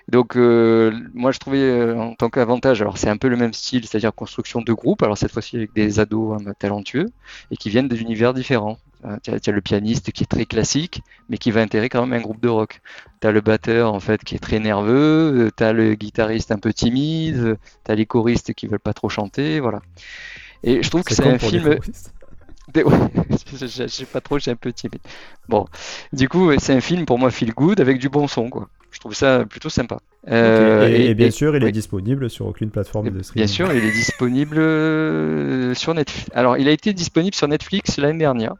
[0.10, 3.54] Donc euh, moi je trouvais euh, en tant qu'avantage, alors c'est un peu le même
[3.54, 7.12] style, c'est-à-dire construction de groupe, alors cette fois-ci avec des ados hein, talentueux
[7.52, 8.78] et qui viennent d'univers différents.
[9.06, 12.18] Euh, Tu as, le pianiste qui est très classique, mais qui va intégrer quand même
[12.20, 12.82] un groupe de rock.
[13.22, 16.58] Tu as le batteur en fait qui est très nerveux, tu as le guitariste un
[16.60, 19.82] peu timide, tu as les choristes qui veulent pas trop chanter, voilà.
[20.64, 21.78] Et je trouve que c'est un film
[22.74, 22.98] des- ouais,
[23.54, 25.02] je, je- je sais pas trop, j'ai un peu timide.
[25.48, 25.68] Bon,
[26.14, 28.70] du coup, c'est un film pour moi feel good avec du bon son, quoi.
[28.94, 29.98] Je trouve ça plutôt sympa.
[30.30, 33.46] Euh, et, et bien et- sûr, il est disponible sur aucune plateforme de streaming.
[33.46, 36.30] bien sûr, il est disponible euh, sur Netflix.
[36.34, 38.54] Alors, il a été disponible sur Netflix l'année dernière.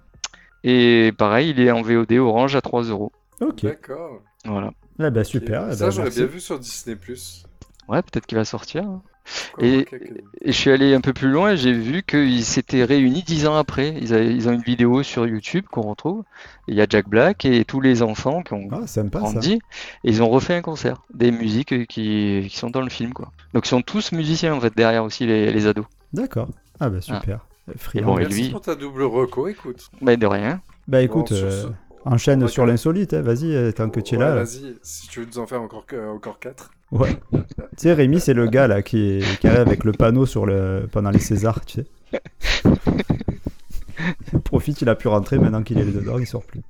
[0.66, 3.12] Et pareil, il est en VOD Orange à 3 euros.
[3.42, 3.64] Ok.
[3.64, 4.22] D'accord.
[4.46, 4.72] Voilà.
[5.00, 5.68] Eh ben, super.
[5.72, 6.20] Eh Ça, ben, j'aurais merci.
[6.20, 6.98] bien vu sur Disney+.
[7.88, 8.84] Ouais, peut-être qu'il va sortir.
[8.84, 9.02] Quoi,
[9.60, 9.86] Et-
[10.46, 13.56] je suis allé un peu plus loin et j'ai vu qu'ils s'étaient réunis dix ans
[13.56, 13.96] après.
[14.02, 16.24] Ils, avaient- ils ont une vidéo sur YouTube qu'on retrouve.
[16.68, 19.54] Il y a Jack Black et tous les enfants qui ont Ah, sympa grandi.
[20.04, 21.02] Et ils ont refait un concert.
[21.14, 23.32] Des musiques qui, qui sont dans le film, quoi.
[23.54, 25.86] Donc ils sont tous musiciens, en fait, derrière aussi, les, les ados.
[26.12, 26.50] D'accord.
[26.80, 27.46] Ah bah super.
[27.78, 28.06] Friand.
[28.08, 29.90] bon, et Merci lui- pour ta double reco, écoute.
[30.02, 30.62] Mais de rien.
[30.88, 31.68] Bah écoute, Bon, sur euh, ce-
[32.10, 34.36] enchaîne sur l'insolite, hein, vas-y, euh, tant que tu es Ouais, là.
[34.44, 36.72] Vas-y, si tu veux nous en faire encore, que- encore 4.
[36.94, 37.18] Ouais.
[37.32, 37.40] tu
[37.78, 40.88] sais, Rémi, c'est le gars là qui, est, qui arrive avec le panneau sur le...
[40.92, 41.88] pendant les Césars, tu sais.
[44.34, 46.62] Il profite, il a pu rentrer, maintenant qu'il est dedans, il sort plus.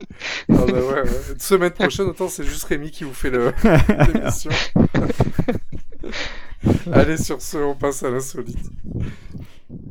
[0.50, 1.10] Ah bah ouais, ouais.
[1.40, 3.52] Semaine prochaine, autant c'est juste Rémi qui vous fait le-
[4.14, 4.52] l'émission.
[6.92, 8.58] Allez, sur ce, on passe à l'insolite.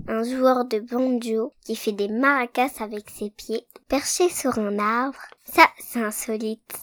[0.09, 5.19] Un joueur de banjo qui fait des maracas avec ses pieds perché sur un arbre.
[5.45, 6.83] Ça, c'est insolite.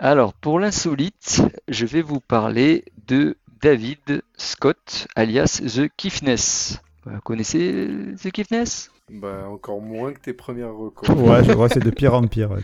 [0.00, 6.80] Alors, pour l'insolite, je vais vous parler de David Scott, alias The Kiffness.
[7.04, 7.88] Vous connaissez
[8.22, 11.08] The Kiffness Bah, encore moins que tes premières recos.
[11.08, 12.50] Ouais, je vois, c'est de pire en pire.
[12.52, 12.60] ouais,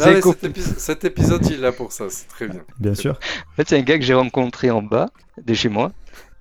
[0.00, 2.62] Ah co- cet, épi- cet épisode, il est là pour ça, c'est très bien.
[2.78, 3.18] Bien sûr.
[3.52, 5.10] En fait, c'est un gars que j'ai rencontré en bas
[5.44, 5.92] de chez moi.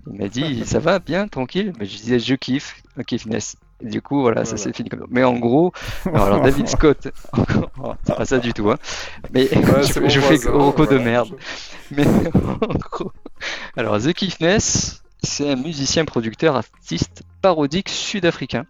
[0.08, 1.74] Il m'a dit Ça va bien, tranquille?
[1.78, 3.58] Mais je disais Je kiffe, un kiffness.
[3.82, 5.06] Du coup, voilà, ça s'est fini comme ça.
[5.10, 5.72] Mais en gros,
[6.06, 8.70] alors, alors, David Scott, encore, oh, c'est pas ça du tout.
[8.70, 8.78] Hein.
[9.34, 11.30] Mais Ouais, je, fais Rocco de merde.
[11.92, 13.12] Mais en gros,
[13.78, 18.66] alors The Kiffness, c'est un musicien, producteur, artiste parodique sud-africain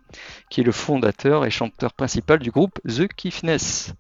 [0.50, 3.94] qui est le fondateur et chanteur principal du groupe The Kiffness.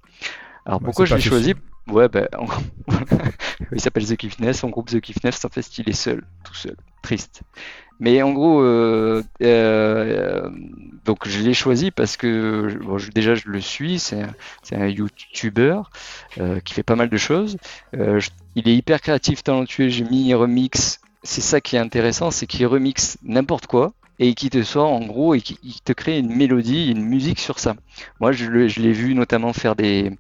[0.66, 1.56] Alors Bah, pourquoi je l'ai choisi?
[1.88, 2.62] Ouais, ben, en gros,
[3.72, 6.76] il s'appelle The Kiffness, son groupe The Kiffness, en fait, il est seul, tout seul,
[7.02, 7.42] triste.
[8.00, 10.50] Mais en gros, euh, euh,
[11.06, 14.34] donc je l'ai choisi parce que bon, je- déjà je le suis, c'est un,
[14.74, 15.82] un YouTuber
[16.40, 17.58] euh, qui fait pas mal de choses.
[17.96, 18.20] Euh,
[18.56, 21.00] il est hyper créatif, talentueux, j'ai mis remix.
[21.24, 25.00] C'est ça qui est intéressant, c'est qu'il remixe n'importe quoi et qui te sort en
[25.00, 27.76] gros et qui te crée une mélodie, une musique sur ça.
[28.20, 30.12] Moi, je, l'ai vu notamment faire des,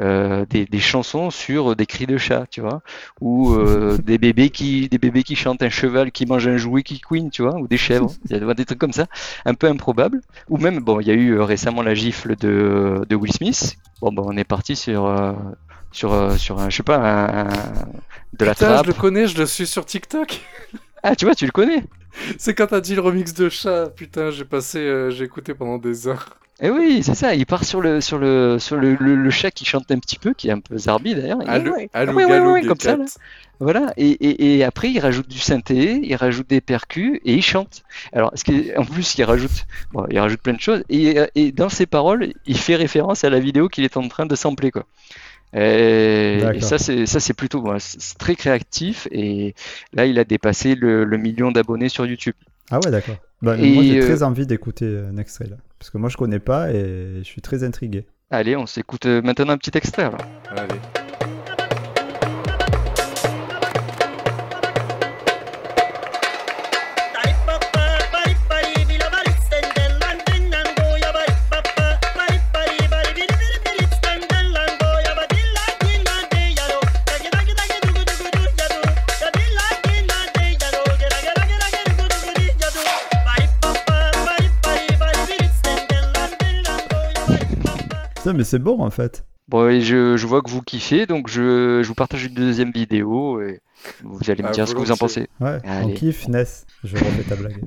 [0.00, 2.82] euh, des, des chansons sur des cris de chat, tu vois,
[3.20, 6.84] ou euh, des bébés qui des bébés qui chantent un cheval qui mange un jouet
[6.84, 8.14] qui couine, tu vois, ou des chèvres.
[8.30, 9.06] Il y a des trucs comme ça,
[9.44, 10.20] un peu improbables.
[10.48, 13.76] Ou même, bon, il y a eu euh, récemment la gifle de, de Will Smith.
[14.00, 15.32] Bon, bon, on est parti sur euh,
[15.90, 17.88] sur sur un, je sais pas, un, un-
[18.34, 18.86] de la Putain, trappe.
[18.86, 20.40] je le connais, je le suis sur TikTok.
[21.02, 21.82] Ah, tu vois, tu le connais.
[22.38, 23.90] C'est quand t'as dit le remix de chat.
[23.90, 26.38] Putain, j'ai passé, euh, j'ai écouté pendant des heures.
[26.60, 27.34] Eh oui, c'est ça.
[27.36, 30.18] Il part sur le sur le sur le, le, le chat qui chante un petit
[30.18, 31.40] peu, qui est un peu zarbi d'ailleurs.
[31.42, 31.90] Et Allô, ouais.
[31.92, 33.06] allô, Ah ouais, ouais, galou, ouais, des comme ça, là.
[33.60, 37.42] Voilà, et, et, et après il rajoute du synthé, il rajoute des percus et il
[37.42, 37.82] chante.
[38.12, 41.16] Alors, ce qui est- en plus, il rajoute, bon, il rajoute plein de choses et,
[41.36, 44.34] et dans ses paroles, il fait référence à la vidéo qu'il est en train de
[44.36, 44.84] sampler quoi.
[45.54, 49.54] Et, et ça c'est ça c'est plutôt bon, c'est très créatif et
[49.94, 52.34] là il a dépassé le, le million d'abonnés sur YouTube.
[52.70, 53.16] Ah ouais, d'accord.
[53.40, 55.56] Bah, moi, j'ai euh, très envie d'écouter un extrait là.
[55.78, 58.04] Parce que moi, je connais pas et je suis très intrigué.
[58.30, 60.02] Allez, on s'écoute euh, maintenant un petit extrait.
[60.02, 60.20] alors.
[60.50, 61.07] Allez.
[88.28, 89.24] Putain, mais c'est bon en fait.
[89.48, 92.70] Bon, et je, je vois que vous kiffez, donc je, je vous partage une deuxième
[92.70, 93.62] vidéo et
[94.04, 95.28] vous allez me Ah, dire ce que vous en pensez.
[95.40, 95.94] Ouais, on Allez.
[95.94, 96.66] kiffe Ness.
[96.84, 97.64] Je refais ta blague.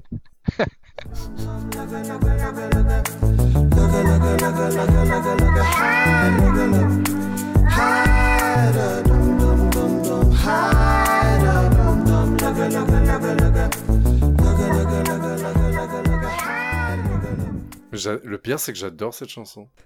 [18.08, 19.70] Le pire, c'est que j'adore cette chanson.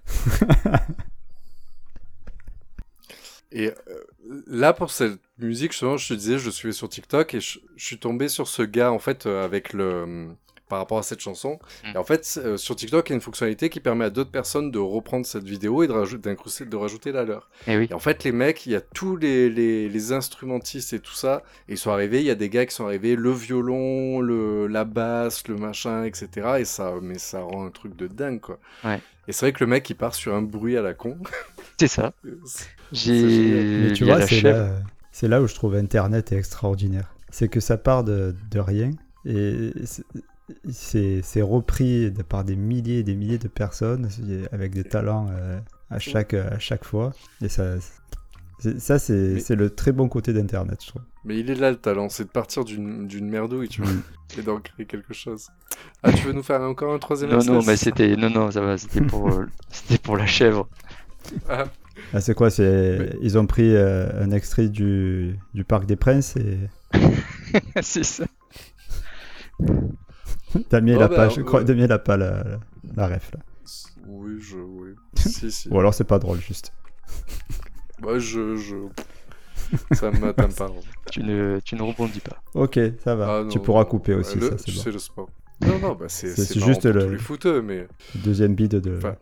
[3.52, 3.74] Et euh,
[4.48, 7.60] là, pour cette musique, justement, je te disais, je le suivais sur TikTok et je,
[7.78, 10.36] je suis tombé sur ce gars, en fait, euh, avec le.
[10.68, 11.60] Par rapport à cette chanson.
[11.84, 11.88] Mm.
[11.94, 14.32] Et en fait, euh, sur TikTok, il y a une fonctionnalité qui permet à d'autres
[14.32, 17.50] personnes de reprendre cette vidéo et de de rajouter la leur.
[17.68, 17.88] Eh oui.
[17.90, 21.14] Et en fait, les mecs, il y a tous les, les, les instrumentistes et tout
[21.14, 21.44] ça.
[21.70, 24.68] Et ils sont arrivés, il y a des gars qui sont arrivés, le violon, le,
[24.68, 26.56] la basse, le machin, etc.
[26.60, 28.60] Et ça, mais ça rend un truc de dingue, quoi.
[28.84, 29.00] Ouais.
[29.28, 31.18] Et c'est vrai que le mec, il part sur un bruit à la con.
[31.80, 32.14] C'est ça.
[32.92, 34.28] J'ai tu vois, là,
[35.12, 37.16] c'est là où je trouve Internet extraordinaire.
[37.32, 38.92] C'est que ça part de, de rien
[39.26, 39.72] et
[40.70, 44.10] c'est- repris de- par des milliers et des milliers de personnes
[44.52, 47.14] avec des talents euh, à, chaque, à chaque fois.
[47.42, 47.76] Et ça,
[48.60, 51.02] C'est- Ça, c'est Mais- c'est le très bon côté d'Internet, je trouve.
[51.26, 54.02] Mais il est là le talent, c'est de partir d'une d'une merdouille, tu vois, Mm.
[54.40, 55.50] et d'en créer quelque chose.
[56.04, 58.16] Ah, tu veux nous faire encore un troisième Non, non, extrait mais c'était.
[58.16, 60.70] Non, non, ça va, c'était pour, euh, c'était pour la chèvre.
[61.50, 61.66] Ah,
[62.14, 62.98] Ah, c'est quoi c'est...
[63.00, 65.36] Mais- Ils ont pris euh, un extrait du...
[65.54, 66.58] du Parc des Princes et
[67.82, 68.26] c'est ça.
[70.70, 72.60] Damien, il a bah, pas, je euh, crois, Damien, il a pas la, la,
[72.96, 73.40] la ref, là.
[74.08, 74.58] oui, je...
[74.58, 74.90] Oui.
[75.16, 75.70] si, si.
[75.70, 76.74] Ou alors c'est pas drôle, juste.
[78.02, 78.56] Moi, je...
[78.58, 78.76] je...
[79.96, 80.70] Ça m'atteint pas.
[81.12, 82.38] Tu ne, tu ne rebondis pas.
[82.54, 83.40] Ok, ça va.
[83.40, 84.82] Ah, tu pourras couper aussi, Le- ça, c'est Tu bon.
[84.82, 85.30] sais le sport.
[85.62, 87.88] Non, non, bah c'est C'est- c'est c'est marrant juste pour le- tous les footeux, mais...
[88.16, 88.98] Deuxième bide de...
[88.98, 89.16] Enfin,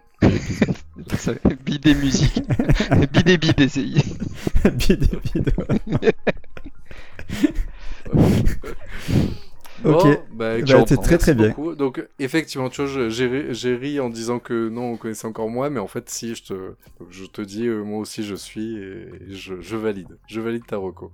[1.17, 2.41] Ça, Bidé musique.
[3.12, 3.84] Bidé bidé, c'est.
[3.84, 5.54] bide, bide.
[8.13, 8.30] Bon,
[9.83, 10.07] Ok.
[10.31, 11.01] bah, Bah, c'est prends.
[11.01, 11.55] très, très bien.
[11.55, 11.75] beaucoup.
[11.75, 13.27] Donc, effectivement, tu vois, j'ai
[13.75, 16.53] ri- en disant que non, on connaissait encore moins, mais en fait, si, je te,
[16.99, 20.17] donc, je te dis, euh, moi aussi, je suis et je, je valide.
[20.27, 21.12] Je valide ta reco.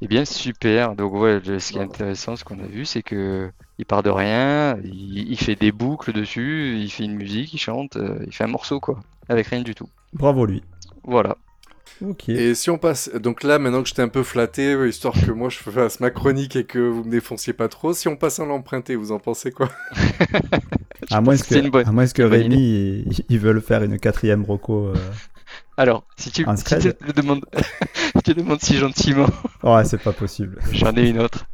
[0.00, 0.94] Eh bien, super.
[0.96, 4.10] Donc, ouais, ce qui est intéressant, ce qu'on a vu, c'est que il part de
[4.10, 8.34] rien, il, il fait des boucles dessus, il fait une musique, il chante, euh, il
[8.34, 9.90] fait un morceau, quoi, avec rien du tout.
[10.12, 10.62] Bravo lui.
[11.02, 11.36] Voilà.
[12.28, 15.30] Et si on passe, donc là, maintenant que j'étais un peu flatté, euh, histoire que
[15.32, 18.38] moi je fasse ma chronique et que vous me défonciez pas trop, si on passe
[18.40, 19.68] à l'emprunté, vous en pensez quoi?
[21.10, 23.60] À moins que c'est que, une bonne- à moins que Rémi, il, il veut le
[23.60, 24.88] faire une quatrième roco.
[24.88, 24.94] euh.
[25.76, 27.44] Alors, si tu, si tu te demandes,
[28.24, 29.26] tu demandes si gentiment,
[29.62, 30.58] Oh, c'est pas possible.
[30.72, 31.46] j'en ai une autre.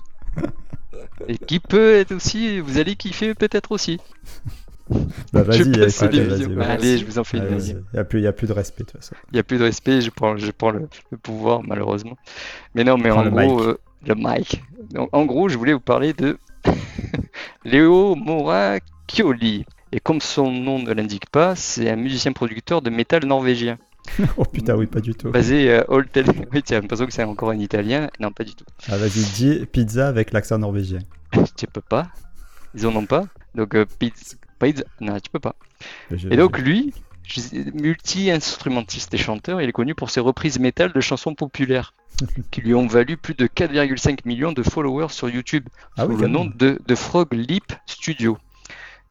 [1.29, 4.01] Et qui peut être aussi, vous allez kiffer peut-être aussi.
[5.33, 6.55] Bah Je vas-y, visions.
[6.55, 6.71] vas-y.
[6.71, 7.85] Allez, je vous en fais une Allez, deuxième.
[7.93, 9.15] Il n'y a, plus- y a plus de respect de toute façon.
[9.31, 12.17] Il n'y a plus de respect, je prends, je prends le, le pouvoir, malheureusement.
[12.75, 13.67] Mais non, mais en le gros, mic.
[13.69, 14.63] euh, le mic.
[14.91, 16.39] Donc, en gros, je voulais vous parler de
[17.65, 19.65] Léo Moracchioli.
[19.93, 23.79] Et comme son nom ne l'indique pas, c'est un musicien-producteur de métal norvégien,
[24.37, 25.31] oh putain, oui, pas du tout.
[25.31, 26.27] basé à Oltel.
[26.53, 28.11] Oui, tu as l'impression que c'est encore un italien.
[28.21, 28.65] Non, pas du tout.
[28.91, 30.99] Ah, vas-y, dis pizza avec l'accent norvégien.
[31.57, 32.09] Tu peux pas.
[32.75, 33.25] Ils en ont pas.
[33.55, 34.37] Donc, euh, pizza,
[35.01, 35.57] non, tu peux pas.
[36.11, 36.93] Je- Et donc lui,
[37.75, 41.95] multi-instrumentiste et chanteur, il est connu pour ses reprises métal de chansons populaires
[42.51, 46.21] qui lui ont valu plus de 4,5 millions de followers sur YouTube Ah sous oui,
[46.21, 48.39] le nom de, de Frog Leap Studio.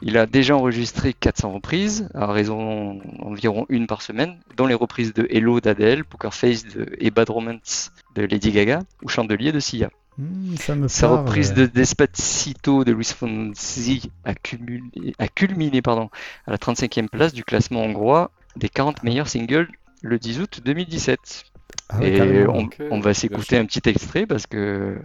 [0.02, 5.13] Il a déjà enregistré 400 reprises, à raison environ une par semaine, dont les reprises
[5.13, 9.62] de Hello d'Adele, Poker Face de, et Bad Romance de Lady Gaga ou Chandelier de
[9.62, 9.89] Sia.
[10.17, 11.19] Hmm, ça me Sa parle.
[11.26, 16.10] reprise de Despacito de Luis Fonsi a culminé, a culminé, pardon,
[16.45, 19.67] à la 35e place du classement hongrois des 40 meilleurs singles
[20.04, 21.45] le 10 août 2017.
[21.89, 24.99] Ah ouais, Et on, on va s'écouter un petit extrait parce que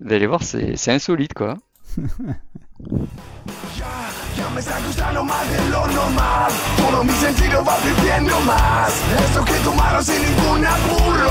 [0.00, 1.56] vous allez voir, c'est c'est insolite quoi.
[4.36, 8.92] Ya me está gustando más de lo normal Todo mi sentido va viviendo más
[9.24, 11.30] Esto que tomaron sin ningún apuro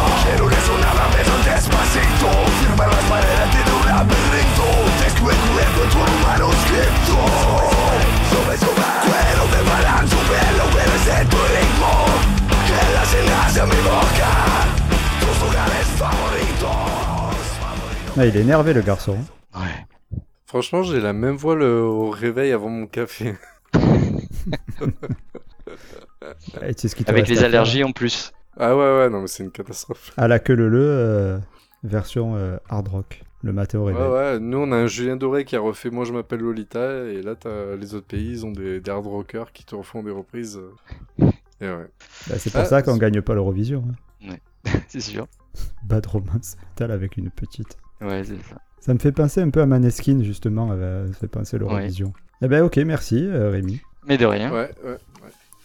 [0.00, 2.28] Despacito Quiero resonar a besos despacito
[2.60, 4.66] Firma las paredes de un laberinto
[5.02, 7.16] Descubierto tu manuscrito
[8.30, 11.92] Sube, sube Cuero de balanzo Velo, bebes de tu ritmo
[12.66, 14.32] Que las señas de mi boca
[15.20, 16.88] Tus lugares favoritos
[18.18, 19.16] Ah, il est énervé le garçon.
[19.54, 19.86] Ouais.
[20.44, 23.36] Franchement, j'ai la même voix le- au réveil avant mon café.
[26.62, 28.32] Et tu sais ce qu'il te Avec les allergies en plus.
[28.60, 30.12] Ah ouais, ouais, non, mais c'est une catastrophe.
[30.16, 31.38] À la queue le le, euh,
[31.82, 33.22] version euh, hard rock.
[33.42, 34.10] Le matin au Ouais, réveil.
[34.12, 37.22] ouais, nous on a un Julien Doré qui a refait Moi je m'appelle Lolita, et
[37.22, 40.10] là t'as les autres pays, ils ont des, des hard rockers qui te refont des
[40.10, 40.58] reprises.
[40.58, 41.26] euh.
[41.62, 41.88] Et ouais.
[42.28, 43.82] Bah, c'est pour Ah, ça qu'on gagne pas l'Eurovision.
[44.28, 44.36] hein.
[44.88, 45.26] c'est sûr.
[45.82, 47.78] Bad Romance Metal avec une petite.
[48.02, 48.56] Ouais, c'est ça.
[48.78, 50.68] Ça me fait penser un peu à Maneskin justement.
[50.68, 52.12] Ça fait penser à l'Eurovision.
[52.42, 53.80] Eh ben ok, merci euh, Rémi.
[54.06, 54.52] Mais de rien.
[54.52, 54.98] Ouais, ouais, ouais.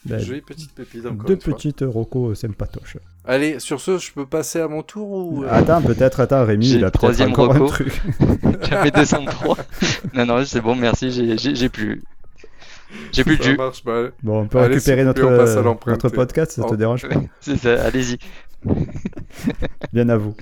[0.06, 2.98] Ben, Jolie petite pépite encore deux petites rocos sympatoches.
[3.26, 5.44] Allez, sur ce, je peux passer à mon tour ou.
[5.44, 7.72] euh, Attends, peut-être, attends, Rémi, il a le peut-être troisième encore un roco.
[7.72, 8.02] truc.
[8.70, 9.58] J'avais 203.
[10.13, 12.04] non, non, c'est bon, merci, j'ai- plus.
[13.12, 13.58] J'ai plus Ça jus.
[13.58, 16.76] marche, bah, Bon, on peut Allez, récupérer notre, plaît, on notre podcast, ça te Oh.
[16.76, 18.18] dérange pas C'est ça, allez-y.
[19.91, 20.36] Bien à vous.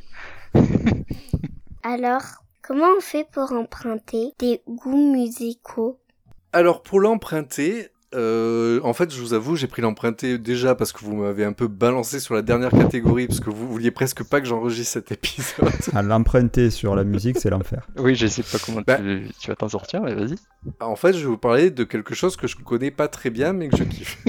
[1.84, 2.22] Alors,
[2.62, 6.00] comment on fait pour emprunter des goûts musicaux?
[6.52, 11.00] Alors pour l'emprunter, euh, en fait je vous avoue j'ai pris l'emprunter déjà parce que
[11.04, 14.40] vous m'avez un peu balancé sur la dernière catégorie parce que vous vouliez presque pas
[14.42, 15.70] que j'enregistre cet épisode.
[15.94, 17.88] À l'emprunter sur la musique, c'est l'enfer.
[17.98, 18.98] Oui, je sais pas comment Bah.
[18.98, 20.36] tu, tu vas t'en sortir, mais vas-y.
[20.80, 23.54] en fait je vais vous parler de quelque chose que je connais pas très bien
[23.54, 24.24] mais que je kiffe.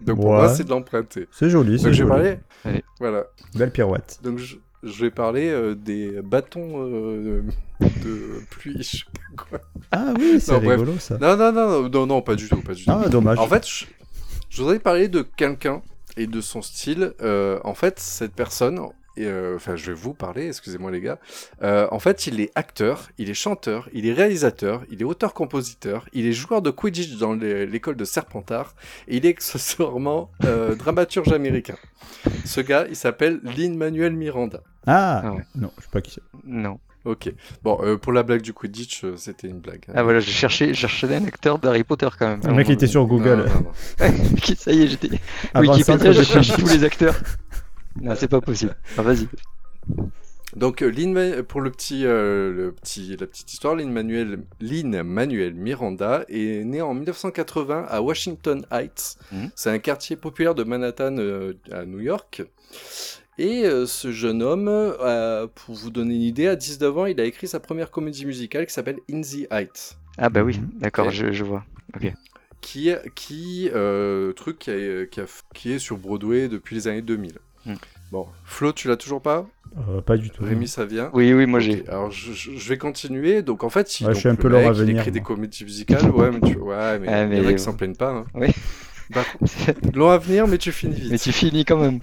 [0.00, 1.28] Donc pour moi c'est de l'emprunter.
[1.30, 2.10] C'est joli, c'est Donc je vais joli.
[2.10, 2.38] parler.
[2.64, 2.84] Allez.
[2.98, 3.24] Voilà.
[3.54, 4.18] Belle pirouette.
[4.22, 7.42] Donc je, je vais parler euh, des bâtons euh,
[7.80, 9.04] de pluie, je sais
[9.36, 9.60] pas quoi.
[9.92, 10.80] Ah oui, c'est Non, bref.
[10.80, 11.18] rigolo ça.
[11.18, 12.90] Non non non non non, non, pas du tout pas du tout.
[12.90, 13.38] Ah, dommage.
[13.38, 13.84] En fait, je,
[14.48, 15.82] Je voudrais parler de quelqu'un
[16.16, 17.12] et de son style.
[17.22, 18.80] Euh, en fait, cette personne,
[19.16, 21.18] et, euh, enfin, je vais vous parler, excusez-moi les gars.
[21.62, 26.06] Euh, en fait, il est acteur, il est chanteur, il est réalisateur, il est auteur-compositeur,
[26.12, 28.74] il est joueur de Quidditch dans l'école de Serpentard,
[29.08, 31.76] et il est accessoirement euh, dramaturge américain.
[32.44, 34.62] Ce gars, il s'appelle Lin-Manuel Miranda.
[34.86, 35.44] Ah, Ah ouais.
[35.54, 36.22] Non, je sais pas qui c'est.
[36.44, 36.78] Non.
[37.06, 37.32] Ok.
[37.62, 39.84] Bon, euh, pour la blague du Quidditch, euh, c'était une blague.
[39.88, 39.92] hein.
[39.96, 42.40] Ah voilà, j'ai cherché, j'ai cherché un acteur d'Harry Potter quand même.
[42.44, 43.46] Le mec il était sur Non, Google.
[43.48, 44.08] non, non.
[44.34, 45.08] Ok, ça y est, j'étais.
[45.54, 46.68] Wikipédia, centre j'ai de cherché Quidditch.
[46.72, 47.18] tous les acteurs.
[48.00, 48.76] Non, c'est pas possible.
[48.98, 49.28] Ah, vas-y.
[50.56, 55.54] Donc, euh, Lin- pour le petit, euh, le petit, la petite histoire, Lin-Manuel Lin Manuel
[55.54, 59.16] Miranda est né en 1980 à Washington Heights.
[59.30, 59.50] Mhm.
[59.54, 62.42] C'est un quartier populaire de Manhattan euh, à New York.
[63.38, 67.20] Et euh, ce jeune homme, euh, pour vous donner une idée, à 19 ans, il
[67.20, 69.96] a écrit sa première comédie musicale qui s'appelle In the Heights.
[70.18, 71.12] Ah bah oui, d'accord, Ok.
[71.12, 71.64] je, je vois.
[72.60, 77.02] qui, qui euh, truc qui, a- qui, a- qui est sur Broadway depuis les années
[77.02, 77.38] 2000.
[77.66, 77.74] Hmm.
[78.12, 79.46] Bon, Flo, tu l'as toujours pas?
[79.88, 80.42] Euh, pas du tout.
[80.42, 81.10] Rémi, ça vient?
[81.12, 81.84] Oui, oui, moi j'ai.
[81.88, 83.42] Alors, je, vais continuer.
[83.42, 85.12] Donc, en fait, il, Ouais, donc, je suis un le peu mec, Laura il écrit
[85.12, 85.26] des moi.
[85.28, 86.10] comédies musicales.
[86.10, 88.10] Ouais, mais, tu, ouais, mais, Ah, mais- a qui s'en plaignent pas.
[88.10, 88.24] Hein.
[88.34, 88.48] Oui.
[89.12, 91.10] Contre, long à venir, mais tu finis vite.
[91.10, 92.00] Mais tu finis quand même.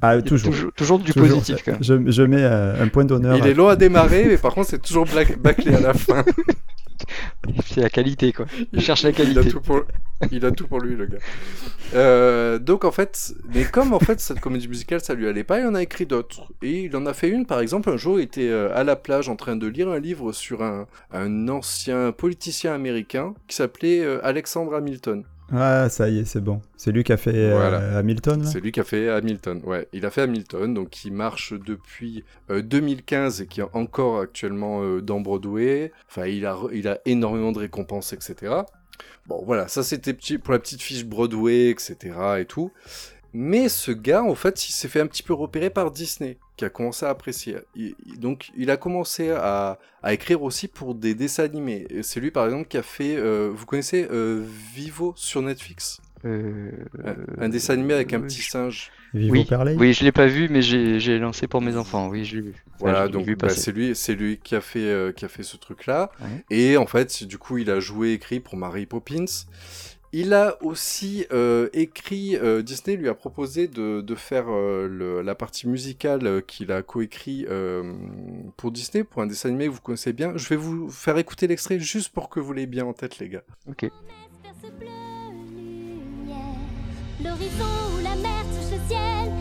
[0.00, 0.50] Ah, a toujours.
[0.52, 1.28] Toujours, toujours du Toujours.
[1.28, 1.82] positif quand même.
[1.82, 3.36] Je, je mets euh, un point d'honneur.
[3.36, 5.06] Il est long à démarrer, mais par contre, c'est toujours
[5.40, 6.24] bâclé à la fin.
[7.66, 8.46] C'est la qualité quoi.
[8.72, 9.48] Il cherche la Il a qualité.
[9.50, 9.82] tout pour,
[10.30, 11.18] il a tout pour lui, le gars.
[11.94, 15.60] Euh, donc en fait, mais comme en fait cette comédie musicale ça lui allait pas,
[15.60, 16.52] il en a écrit d'autres.
[16.62, 18.96] Et il en a fait une, par exemple, un jour il était euh, à la
[18.96, 24.00] plage en train de lire un livre sur un, un ancien politicien américain qui s'appelait
[24.02, 25.24] euh, Alexandre Hamilton.
[25.52, 26.60] Ah, ça y est, c'est bon.
[26.76, 27.98] C'est lui qui a fait euh.
[27.98, 29.60] Hamilton C'est lui qui a fait Hamilton.
[29.64, 34.20] Ouais, il a fait Hamilton, donc qui marche depuis euh, 2015 et qui est encore
[34.20, 35.92] actuellement euh, dans Broadway.
[36.08, 38.54] Enfin, il a, il a énormément de récompenses, etc.
[39.26, 41.96] Bon, voilà, ça c'était pour la petite fiche Broadway, etc.
[42.38, 42.72] et tout.
[43.38, 46.64] Mais ce gars, en fait, il s'est fait un petit peu repérer par Disney, qui
[46.64, 47.56] a commencé à apprécier.
[47.74, 51.86] Il- donc, il a commencé à, à écrire aussi pour des dessins animés.
[51.90, 53.14] Et C'est lui, par exemple, qui a fait.
[53.16, 54.42] euh, vous connaissez euh,
[54.74, 56.00] Vivo sur Netflix?
[56.24, 56.70] Euh,
[57.04, 58.90] un, un dessin animé avec un petit singe.
[59.12, 62.08] Vivo Oui, Perley oui, je l'ai pas vu, mais j'ai lancé pour mes enfants.
[62.08, 62.54] Oui, je l'ai vu.
[62.80, 65.56] Voilà, donc bah, c'est lui, c'est lui qui a fait, euh, qui a fait ce
[65.58, 66.10] truc-là.
[66.20, 66.44] Ouais.
[66.50, 69.24] Et en fait, du coup, il a joué, écrit pour Mary Poppins.
[70.18, 75.20] Il a aussi euh, écrit, euh, Disney lui a proposé de, de faire euh, le-
[75.20, 77.92] la partie musicale qu'il a coécrit euh,
[78.56, 80.32] pour Disney, pour un dessin animé que vous connaissez bien.
[80.36, 83.28] Je vais vous faire écouter l'extrait juste pour que vous l'ayez bien en tête, les
[83.28, 83.42] gars.
[83.68, 83.82] Ok.
[83.82, 83.90] vers
[84.62, 84.86] ce bleu
[85.54, 86.36] lumière.
[87.22, 89.32] L'horizon où la mer touche le ciel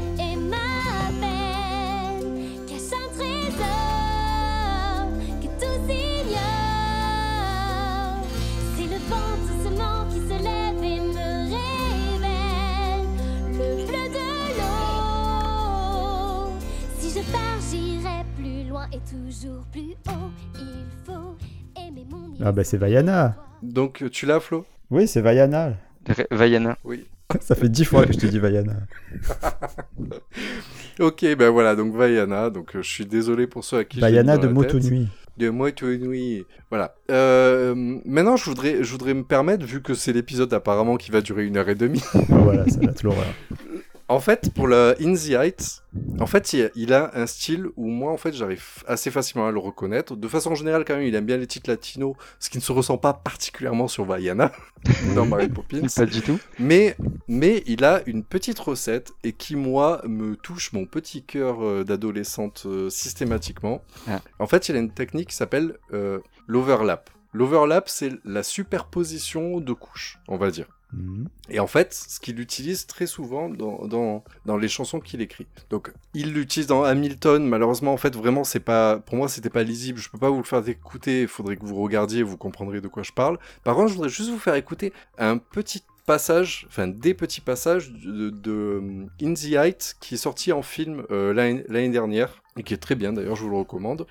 [17.16, 20.32] je pars, j'irai plus loin et toujours plus haut.
[20.60, 21.36] Il faut
[21.80, 23.38] aimer mon Ah bah c'est Vaiana.
[23.64, 24.66] Donc, tu l'as, Flo?
[24.92, 25.76] Oui, c'est Vaiana.
[26.08, 26.78] Ré- Vaiana.
[26.84, 27.06] Oui.
[27.40, 28.74] Ça fait dix fois que je te dis Vaiana.
[31.00, 32.50] Ok, ben voilà, donc Vaiana.
[32.50, 34.80] Donc, euh, je suis désolé pour ceux à qui Vaiana de Moto.
[34.80, 35.08] Nuit.
[35.38, 35.88] De Moto.
[36.70, 36.96] Voilà.
[37.12, 37.76] Euh,
[38.06, 41.46] maintenant, je voudrais, je voudrais me permettre, vu que c'est l'épisode apparemment qui va durer
[41.46, 42.02] une heure et demie.
[42.14, 43.26] Ah, voilà, ça va être l'horreur.
[44.08, 45.84] En fait, pour le In the Heights,
[46.20, 49.58] en fait, il, a un style où moi, en fait, j'arrive assez facilement à le
[49.58, 50.16] reconnaître.
[50.16, 52.72] De façon générale, quand même, il aime bien les titres latinos, ce qui ne se
[52.72, 54.52] ressent pas particulièrement sur Vaiana,
[55.16, 55.88] dans Mary Poppins.
[55.96, 56.40] Pas du tout.
[56.60, 56.96] Mais,
[57.28, 61.84] mais il a une petite recette et qui, moi, me touche mon petit cœur euh,
[61.84, 63.84] d'adolescente euh, systématiquement.
[64.08, 64.22] Ah.
[64.38, 67.10] En fait, il a une technique qui s'appelle euh, l'overlap.
[67.34, 70.68] L'overlap, c'est la superposition de couches, on va dire.
[70.96, 71.28] Mhm.
[71.50, 73.86] Et en fait, ce qu'il utilise très souvent dans,
[74.46, 75.46] dans, les chansons qu'il écrit.
[75.70, 77.46] Donc, il l'utilise dans Hamilton.
[77.48, 80.00] Malheureusement, en fait, vraiment, c'est pas, pour moi, c'était pas lisible.
[80.00, 81.24] Je peux pas vous le faire écouter.
[81.24, 83.38] Il faudrait que vous regardiez, vous comprendrez de quoi je parle.
[83.64, 87.92] Par contre, je voudrais juste vous faire écouter un petit passage, enfin, des petits passages
[87.92, 92.74] de, de In the Height qui est sorti en film euh, l'année dernière et qui
[92.74, 93.12] est très bien.
[93.12, 94.06] D'ailleurs, je vous le recommande.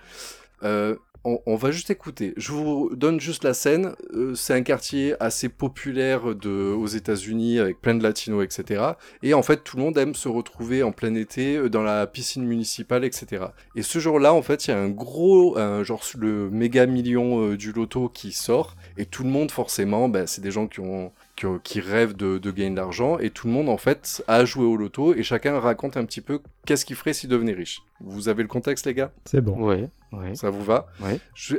[0.63, 2.35] Euh, on, va juste écouter.
[2.37, 3.95] Je vous donne juste la scène.
[4.13, 8.85] Euh, c'est un quartier assez populaire aux États-Unis avec plein de latinos, etc.
[9.23, 12.07] Et en fait, tout le monde aime se retrouver en plein été euh, dans la
[12.07, 13.47] piscine municipale, etc.
[13.75, 17.49] Et ce jour-là, en fait, il y a un gros, un, genre le méga million
[17.49, 18.77] euh, du loto qui sort.
[18.99, 22.51] Et tout le monde, forcément, ben, c'est des gens qui ont qui, rêvent de, de
[22.51, 25.59] gagner de l'argent et tout le monde en fait a joué au loto et chacun
[25.61, 27.83] raconte un petit peu qu'est-ce qu'il ferait s'il devenait riche.
[28.01, 29.11] Vous avez le contexte les gars?
[29.25, 29.59] C'est bon.
[29.61, 29.89] Ouais.
[30.35, 30.87] Ça vous va?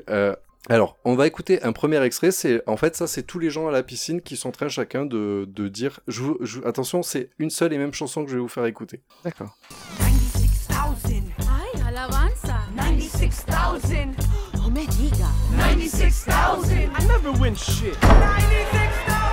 [0.10, 0.34] Euh,
[0.70, 2.32] Alors, on va écouter un premier extrait.
[2.32, 4.70] C'est en fait ça, c'est tous les gens à la piscine qui sont en train
[4.70, 6.00] chacun de, de dire.
[6.08, 8.66] Je, vous- je- attention, c'est une seule et même chanson que je vais vous faire
[8.66, 9.02] écouter.
[9.24, 9.58] D'accord.
[10.00, 11.24] 96,000.
[11.40, 12.60] Ay, alabanza.
[12.78, 14.16] 96,000.
[14.56, 15.28] No me diga.
[15.58, 16.90] 96,000.
[16.98, 17.94] I never win shit.
[18.02, 19.25] 96,000.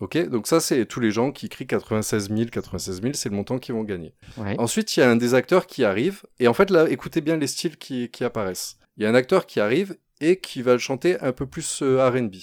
[0.00, 3.36] Ok, donc ça c'est tous les gens qui crient 96 000, 96 000, c'est le
[3.36, 4.12] montant qu'ils vont gagner.
[4.36, 4.54] Ouais.
[4.58, 7.36] Ensuite, il y a un des acteurs qui arrive, et en fait là, écoutez bien
[7.36, 8.76] les styles qui, qui apparaissent.
[8.98, 11.80] Il y a un acteur qui arrive et qui va le chanter un peu plus
[11.82, 12.36] euh, R&B.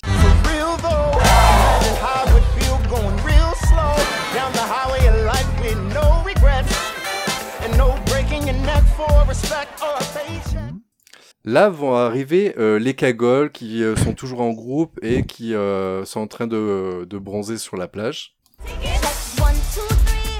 [11.45, 16.05] Là vont arriver euh, les cagoles qui euh, sont toujours en groupe et qui euh,
[16.05, 18.37] sont en train de, bronzer sur la plage.
[18.61, 20.39] One, two, three.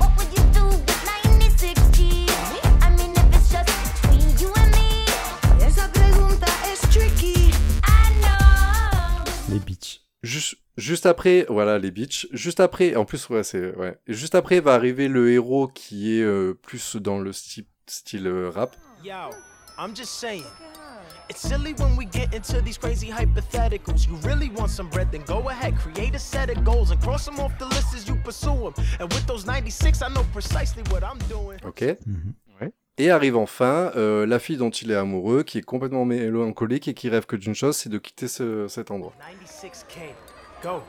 [0.00, 2.32] What would you do with 96 G's?
[2.82, 5.64] I mean, if it's just between you and me.
[5.64, 7.52] Esa pregunta es tricky.
[7.86, 9.54] I know.
[9.54, 10.00] Les bitches.
[10.24, 12.26] Juste, juste après, voilà les bitches.
[12.32, 14.00] Juste après, en plus ouais c'est ouais.
[14.08, 18.74] Juste après va arriver le héros qui est plus dans le style style rap.
[19.04, 19.14] Yo,
[19.78, 20.44] I'm just saying.
[21.28, 24.06] It's silly when we get into these crazy hypotheticals.
[24.08, 27.24] You really want some bread, then go ahead, create a set of goals and cross
[27.24, 28.84] them off the list as you pursue them.
[28.98, 31.58] And with those 96, I know precisely what I'm doing.
[31.64, 31.82] Ok.
[32.04, 32.34] Mhm.
[32.60, 32.72] Ouais.
[32.98, 36.94] Et arrive enfin euh, la fille dont il est amoureux, qui est complètement mélancolique et
[36.94, 39.12] qui rêve que d'une chose, c'est de quitter ce- cet endroit.
[39.20, 40.12] 96K.
[40.64, 40.82] Go.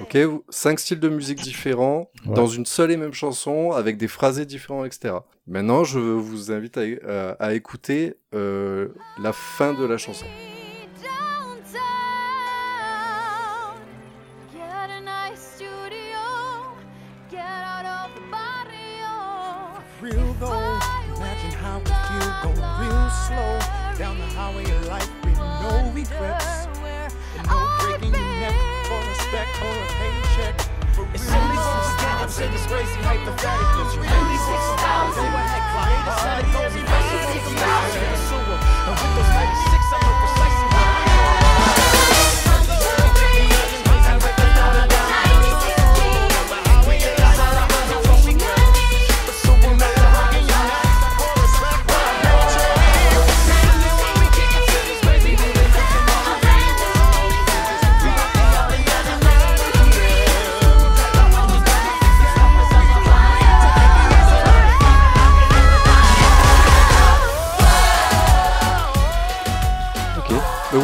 [0.00, 2.34] Ok, vous- cinq styles de musique différents, Ouais.
[2.34, 5.14] dans une seule et même chanson, avec des phrasés différents, etc.
[5.46, 8.88] Maintenant, je vous invite à, écouter euh,
[9.20, 10.26] la fin de la chanson.
[23.98, 26.77] Down the highway of life with no regrets.
[28.02, 28.54] And no breaking your neck
[28.86, 30.54] for respect or a paycheck.
[31.14, 33.94] It's silly when we get into these crazy hypotheticals.
[33.94, 37.22] You really want some goals, go ahead, create a set of goals and press them
[37.26, 38.60] off the list as you pursue 'em.
[38.86, 39.77] And with those 96,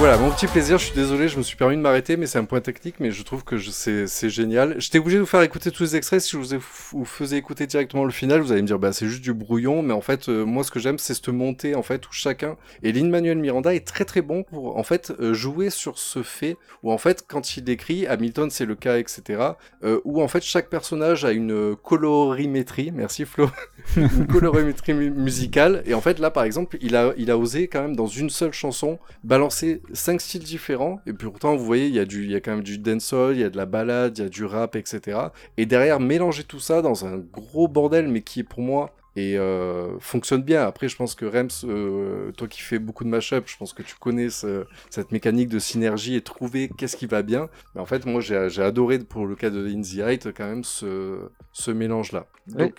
[0.06, 2.36] voilà, mon petit plaisir, je suis désolé, je me suis permis de m'arrêter, mais c'est
[2.36, 4.74] un point technique, mais je trouve que c'est génial.
[4.78, 6.60] J'étais obligé de vous faire écouter tous les extraits, si je vous,
[6.92, 9.80] vous faisais écouter directement le final, vous allez me dire, bah c'est juste du brouillon,
[9.80, 12.58] mais en fait, euh, moi ce que j'aime, c'est cette montée, en fait, où chacun,
[12.82, 16.58] et Lin-Manuel Miranda est très très bon pour, en fait, euh, jouer sur ce fait,
[16.82, 19.40] où en fait, quand il écrit, Hamilton c'est le cas, etc.,
[19.84, 23.48] euh, où en fait, chaque personnage a une colorimétrie, merci Flo,
[23.96, 27.68] une colorimétrie mu- musicale, et en fait, là, par exemple, il a, il a osé
[27.68, 31.86] quand même, dans une seule chanson, balancer cinq styles différents et puis pourtant vous voyez
[31.86, 33.66] il y a du y a quand même du dancehall il y a de la
[33.66, 35.18] balade il y a du rap etc
[35.56, 39.38] et derrière mélanger tout ça dans un gros bordel mais qui est pour moi et
[39.38, 40.62] euh, fonctionne bien.
[40.66, 43.84] Après je pense que Rems euh, toi qui fais beaucoup de mashup je pense que
[43.84, 47.48] tu connais ce- cette mécanique de synergie et trouver qu'est-ce qui va bien.
[47.76, 50.64] Mais en fait moi j'ai adoré pour le cas de In the Height quand même
[50.64, 52.26] ce, ce mélange là
[52.58, 52.72] Oui.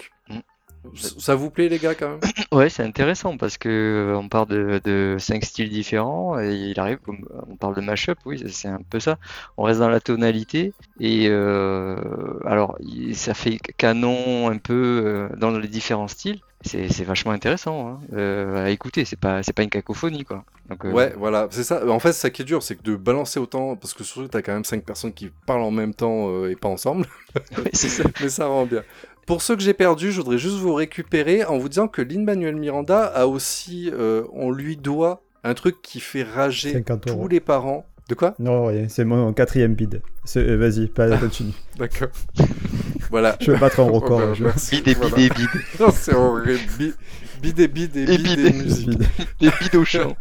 [0.95, 2.21] Ça vous plaît les gars quand même?
[2.51, 6.79] Ouais, c'est intéressant parce que euh, on parle de, de cinq styles différents et il
[6.79, 6.99] arrive,
[7.47, 9.17] on parle de mashup, oui, c'est- un peu ça.
[9.57, 12.77] On reste dans la tonalité et euh, alors
[13.13, 16.39] ça fait canon un peu euh, dans les différents styles.
[16.63, 19.05] C'est vachement intéressant hein, euh, à écouter.
[19.05, 20.45] C'est pas pas une cacophonie quoi.
[20.69, 21.87] Donc, euh, Ouais, voilà, c'est ça.
[21.89, 24.43] En fait, ça qui est dur, c'est que de balancer autant, parce que surtout, t'as
[24.43, 27.07] quand même cinq personnes qui parlent en même temps et pas ensemble,
[27.57, 28.03] ouais, ça.
[28.19, 28.83] mais ça rend bien.
[29.25, 32.55] Pour ceux que j'ai perdus, je voudrais juste vous récupérer en vous disant que Lin-Manuel
[32.55, 37.21] Miranda a aussi, euh, on lui doit un truc qui fait rager 50 euros.
[37.23, 37.85] tous les parents.
[38.07, 38.35] De quoi?
[38.37, 39.99] Non, rien, c'est mon quatrième bid.
[40.37, 41.53] Euh, Vas-y, pas continue.
[41.79, 42.09] D'accord.
[43.09, 43.35] voilà.
[43.41, 44.21] Je vais battre un record.
[44.31, 44.43] Oh, je-.
[44.75, 45.49] Bide et bide et bide.
[45.79, 46.59] Non, c'est horrible.
[46.77, 46.93] Bi-
[47.41, 48.45] Bide et bide et Et bide bide.
[48.45, 48.89] et musique.
[48.89, 49.07] Bide.
[49.39, 50.15] Des bides au champ.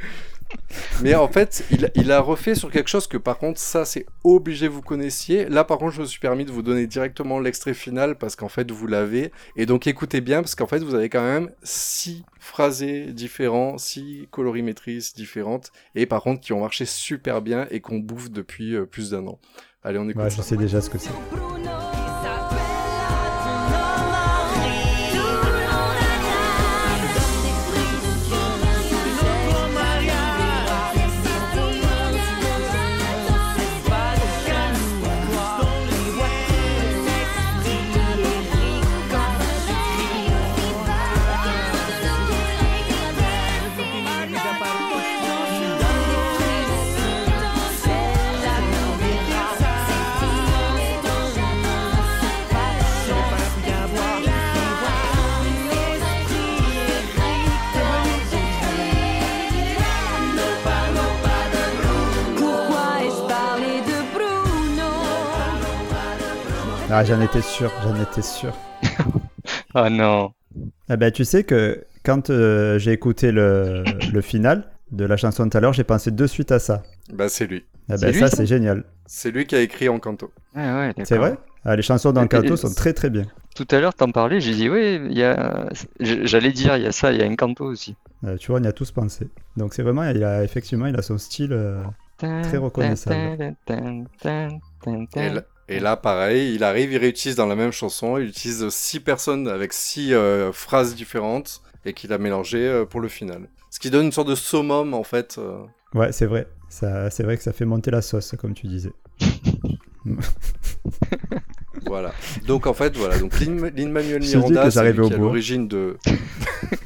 [1.02, 4.06] Mais en fait, il, il a refait sur quelque chose que par contre, ça c'est
[4.22, 5.48] obligé vous connaissiez.
[5.48, 8.48] Là par contre, je me suis permis de vous donner directement l'extrait final parce qu'en
[8.48, 9.32] fait, vous l'avez.
[9.56, 14.28] Et donc écoutez bien parce qu'en fait, vous avez quand même six phrasés différents, six
[14.30, 15.72] colorimétries différentes.
[15.94, 19.26] Et par contre, qui ont marché super bien et qu'on bouffe depuis euh, plus d'un
[19.26, 19.38] an.
[19.82, 21.10] Allez, on écoute Ouais, je sais déjà ce que c'est.
[66.96, 68.54] Ah, j'en étais sûr, j'en étais sûr.
[69.74, 70.32] Ah non.
[70.88, 73.82] Ah ben, tu sais que quand euh, j'ai écouté le,
[74.12, 76.82] le final de la chanson de tout à l'heure, j'ai pensé de suite à ça.
[77.12, 77.64] Bah, c'est lui.
[77.88, 78.84] Ah ben, lui, ça, c'est génial.
[79.06, 80.30] C'est lui qui a écrit Encanto.
[80.54, 81.04] Ouais, ouais, d'accord.
[81.06, 81.36] C'est vrai?
[81.64, 83.24] Ah, Les chansons d'Encanto sont très très bien.
[83.56, 85.68] Tout à l'heure, t'en parlais, j'ai dit, oui, il y a...
[86.00, 87.96] j'allais dire, il y a ça, il y a Encanto aussi.
[88.24, 89.28] Euh, tu vois, on y a tous pensé.
[89.56, 91.52] Donc c'est vraiment, il a effectivement, il a son style.
[91.52, 91.82] euh,
[92.18, 93.54] Très reconnaissable.
[95.16, 98.68] Et là, et là, pareil, il arrive, il réutilise dans la même chanson, il utilise
[98.70, 103.48] six personnes avec six euh, phrases différentes et qu'il a mélangé euh, pour le final.
[103.70, 105.36] Ce qui donne une sorte de summum en fait.
[105.38, 105.58] euh.
[105.94, 106.46] Ouais, c'est vrai.
[106.68, 108.92] Ça, c'est vrai que ça fait monter la sauce, comme tu disais.
[111.86, 112.12] Voilà.
[112.46, 113.18] Donc en fait, voilà.
[113.18, 115.96] Donc Lin- dis Miranda, c'est lui qui à l'origine de.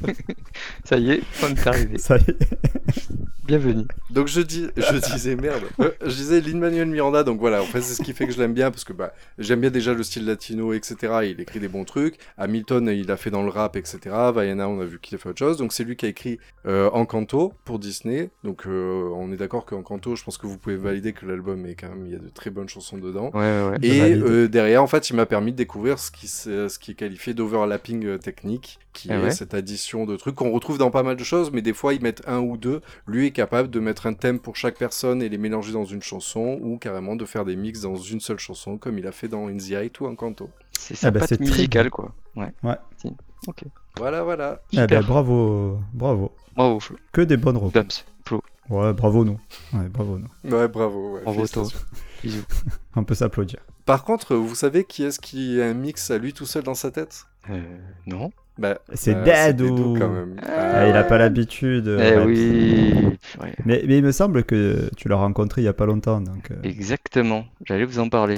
[0.83, 1.97] Ça y est, on est arrivé.
[1.97, 2.37] Ça y est.
[3.49, 3.85] Bienvenue.
[4.11, 5.63] Donc je dis, je disais merde.
[5.79, 7.23] Euh, je disais Lin-Manuel Miranda.
[7.23, 7.63] Donc voilà.
[7.63, 9.71] En fait, c'est ce qui fait que je l'aime bien parce que bah, j'aime bien
[9.71, 10.95] déjà le style latino, etc.
[11.23, 12.17] Il écrit des bons trucs.
[12.37, 13.99] Hamilton, il a fait dans le rap, etc.
[14.35, 15.57] Vaiana, on a vu qu'il a fait autre chose.
[15.57, 16.37] Donc c'est lui qui a écrit
[16.67, 18.29] euh, Encanto pour Disney.
[18.43, 21.73] Donc euh, on est d'accord qu'Encanto, je pense que vous pouvez valider que l'album est
[21.73, 23.31] quand même, il y a de très bonnes chansons dedans.
[23.33, 23.39] Ouais,
[23.71, 23.77] ouais.
[23.81, 26.91] Et euh, derrière, en fait, il m'a permis de découvrir ce qui, se- ce qui
[26.91, 30.91] est qualifié d'overlapping technique, qui Ah est ouais cette addition de trucs qu'on retrouve dans
[30.91, 32.81] pas mal de choses, mais des fois, ils mettent un ou deux.
[33.07, 36.01] Lui est capable de mettre un thème pour chaque personne et les mélanger dans une
[36.01, 39.29] chanson, ou carrément de faire des mix dans une seule chanson, comme il a fait
[39.29, 40.49] dans In the Eye ou Encanto.
[40.77, 42.13] C'est sa Ah bah, c'est musicale, quoi.
[42.35, 42.51] Ouais.
[43.47, 43.63] Ok.
[43.95, 44.61] Voilà, voilà.
[44.75, 46.33] Ah ben, bravo, bravo.
[46.53, 46.97] Bravo, Flo.
[47.13, 47.79] Que des bonnes repas.
[47.79, 48.03] Dums.
[48.25, 48.43] Flo.
[48.69, 49.39] Ouais, bravo nous.
[49.73, 50.51] Ouais, bravo nous.
[50.51, 51.13] Ouais, bravo.
[51.13, 51.63] ouais, Bravo, toi.
[52.21, 52.43] Bisous.
[52.97, 53.59] On peut s'applaudir.
[53.85, 56.75] Par contre, vous savez qui est-ce qui a un mix à lui tout seul dans
[56.75, 57.23] sa tête?
[57.49, 57.61] Euh,
[58.05, 58.31] non.
[58.59, 59.69] Bah, C'est euh, Dadou.
[59.69, 60.35] Dadou, quand même.
[60.45, 61.87] Ah, il a pas l'habitude.
[61.87, 62.23] eh ouais.
[62.25, 62.93] oui.
[63.41, 63.53] Ouais.
[63.65, 66.21] Mais, mais il me semble que tu l'as rencontré il y a pas longtemps.
[66.21, 67.45] Donc, euh, Exactement.
[67.65, 68.35] J'allais vous en parler.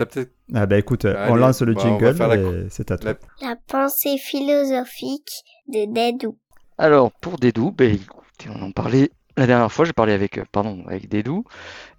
[0.54, 3.14] Ah bah écoute, euh, on Allez, lance le bah, jingle la et c'est à toi.
[3.42, 5.32] la- La pensée philosophique
[5.68, 6.38] de Dedou.
[6.78, 10.84] Alors, pour ben, écoutez, on en parlait la dernière fois, j'ai parlé avec, euh, pardon,
[10.88, 11.46] avec Dédou,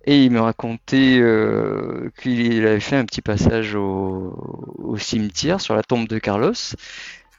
[0.05, 4.35] et il me racontait euh, qu'il avait fait un petit passage au,
[4.79, 6.53] au cimetière sur la tombe de Carlos.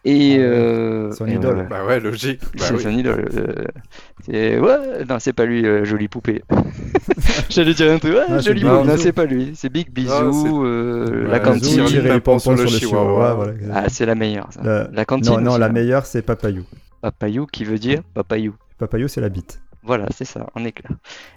[0.06, 1.66] Et, Ah euh, son et idole.
[1.70, 2.41] Bah ouais, logique.
[2.41, 2.84] Bah c'est oui.
[2.84, 3.26] son idole.
[3.36, 3.54] euh,
[4.26, 4.60] c'est...
[4.60, 6.41] Ouais, non, c'est pas lui, euh, jolie poupée.
[7.49, 8.84] J'allais dire un truc, ouais, Ah, c'est jolie Big poupée.
[8.88, 9.04] Non, Bisou.
[9.04, 11.62] c'est pas lui, c'est Big Bisou, Non, c'est- euh, Ouais, la Bisou, cantine.
[11.76, 13.04] tire tirer les les pompons pompons sur sur le le chihuahua.
[13.06, 13.34] chihuahua.
[13.36, 13.54] voilà.
[13.74, 14.62] Ah, c'est la meilleure, ça.
[14.64, 15.32] La- La cantine.
[15.36, 15.70] non, non, aussi, la hein.
[15.70, 16.64] meilleure c'est Papayou.
[17.01, 18.56] Papayou qui veut dire papayou.
[18.78, 19.62] Papayou c'est la bite.
[19.86, 20.92] Voilà, c'est ça, on est clair.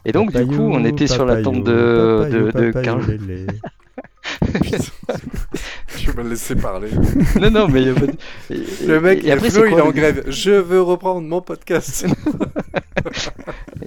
[0.04, 2.84] Et donc, du Papayou, coup, on était sur la tombe de, papayou, de, de papayou,
[2.84, 3.04] Carl.
[3.06, 3.46] lélé.
[5.96, 6.88] Je vais me laisser parler.
[7.40, 8.12] Non, non, mais il y a pas de-
[8.50, 10.24] et- Le mec, et après, Flo, il est en grève.
[10.28, 12.06] Je veux reprendre mon podcast.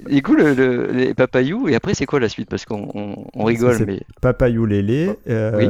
[0.10, 2.50] Du coup, le, le- les papayous, et après, c'est quoi la suite?
[2.50, 4.02] Parce qu'on on, on rigole, mais.
[4.22, 5.12] Papayou lélé.
[5.30, 5.70] euh, Oui.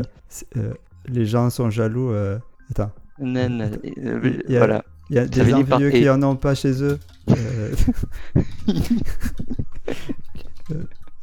[0.58, 0.74] euh,
[1.08, 2.12] les gens sont jaloux.
[2.12, 2.38] euh,
[2.72, 2.92] Attends.
[3.22, 4.84] Euh, Il y a- Voilà.
[5.10, 6.02] Il y a des par envieux et.
[6.02, 7.00] qui en ont pas chez eux.
[7.32, 7.74] Euh,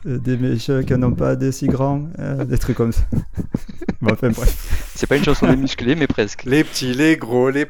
[0.06, 2.08] euh, des méchants qui en ont pas des si grands.
[2.18, 3.02] euh, des trucs comme ça.
[4.00, 4.90] bon, enfin, bref.
[4.94, 6.44] C'est pas une chanson des musclés, mais presque.
[6.44, 7.66] les petits, les gros, les.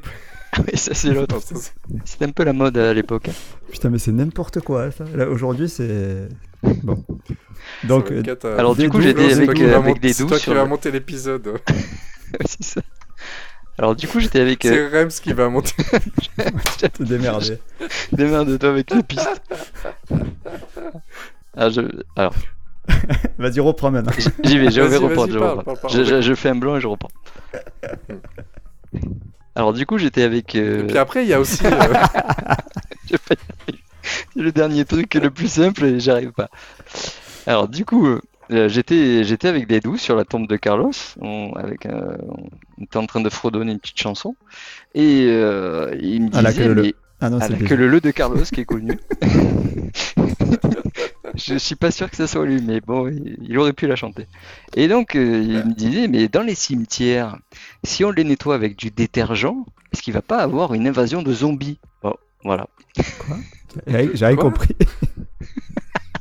[0.58, 1.38] Oui, ça, c'est l'autre.
[1.44, 1.72] C'est-
[2.04, 3.28] C'était un peu la mode à l'époque.
[3.70, 4.90] Putain, mais c'est n'importe quoi.
[4.90, 5.04] Ça.
[5.14, 6.28] Là, aujourd'hui, c'est.
[6.82, 7.04] Bon.
[7.84, 8.22] Donc, euh.
[8.56, 10.90] Alors, du coup, j'étais c'est C'est avec, avec des c'est doux toi qui vas monter
[10.90, 11.58] l'épisode.
[12.46, 12.80] c'est ça.
[13.78, 14.64] Alors, du coup, j'étais avec.
[14.64, 15.72] euh, C'est Rems qui va monter.
[16.92, 17.58] te démerder.
[18.12, 19.42] Démerde-toi avec les pistes.
[21.56, 21.80] Alors, je...
[22.16, 22.34] Alors,
[23.38, 24.12] Vas-y, reprends maintenant.
[24.44, 25.32] J'y vais, je vais Vas-y, reprendre.
[25.32, 25.74] je, parle, reprends.
[25.74, 25.92] parle, parle.
[25.94, 27.10] Je- je- je fais un blanc et je reprends.
[29.56, 30.54] Alors du coup j'étais avec...
[30.54, 31.66] euh, Et puis après, il y a aussi.
[31.66, 31.70] euh,
[33.08, 33.16] j'ai
[34.36, 36.48] le dernier truc le plus simple et j'arrive pas.
[37.46, 40.92] Alors du coup, euh, j'étais j'étais avec Dédou sur la tombe de Carlos.
[41.20, 42.18] On, avec un-
[42.78, 44.36] on était en train de fredonner une petite chanson
[44.94, 47.76] et euh, il me À la disait queue mais Ah non, à c'est la déjà-
[47.76, 48.98] queue leu de Carlos qui est connu.
[51.34, 53.08] Je suis pas sûr que ce soit lui, mais bon,
[53.42, 54.26] il aurait pu la chanter.
[54.74, 57.36] Et donc, euh, il me disait, mais dans les cimetières,
[57.84, 59.52] si on les nettoie avec du détergent,
[59.92, 61.78] est-ce qu'il va pas avoir une invasion de zombies?
[62.02, 62.68] Bon, voilà.
[63.86, 64.44] J'avais j'avais Quoi?
[64.44, 64.74] compris.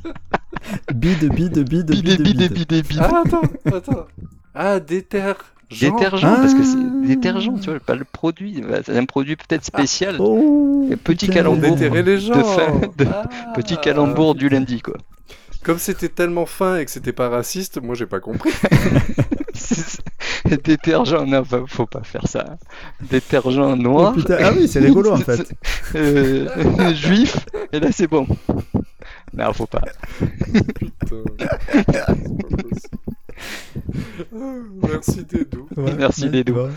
[0.93, 2.53] bide, bide, bide, bide, bidé, bide.
[2.53, 2.99] bidé, bidé.
[2.99, 3.41] Ah, attends,
[3.73, 4.07] attends.
[4.53, 5.33] Ah, déter.
[5.69, 8.61] Détergent, parce que c'est détergent, tu vois, pas le produit.
[8.61, 10.15] Bah, C'est un produit peut-être spécial.
[10.19, 11.39] Oh, Et petit putain.
[11.39, 11.75] calembour.
[11.75, 12.37] Déterrer les gens.
[12.37, 13.27] De fin, de- Ah.
[13.55, 14.95] Petit calembour du lundi, quoi.
[15.63, 18.51] Comme c'était tellement fin et que c'était pas raciste, moi j'ai pas compris.
[19.55, 20.01] C'est-
[20.63, 22.57] Détergent, non, faut- faut pas faire ça.
[23.09, 24.13] Détergent Oh, noir.
[24.13, 24.37] putain.
[24.43, 25.49] Ah oui, c'est rigolo en fait.
[25.95, 27.37] Euh, juif,
[27.71, 28.27] et là c'est bon.
[29.33, 29.81] Non, faut pas.
[30.75, 31.23] Putain.
[31.39, 32.97] C'est pas possible.
[33.75, 33.84] Ah,
[34.83, 35.67] Merci Dédou.
[35.77, 36.53] Ouais, Merci, Dédou.
[36.55, 36.69] ouais.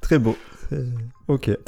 [0.00, 0.36] Très beau.
[0.68, 0.84] C'est-
[1.28, 1.50] Ok.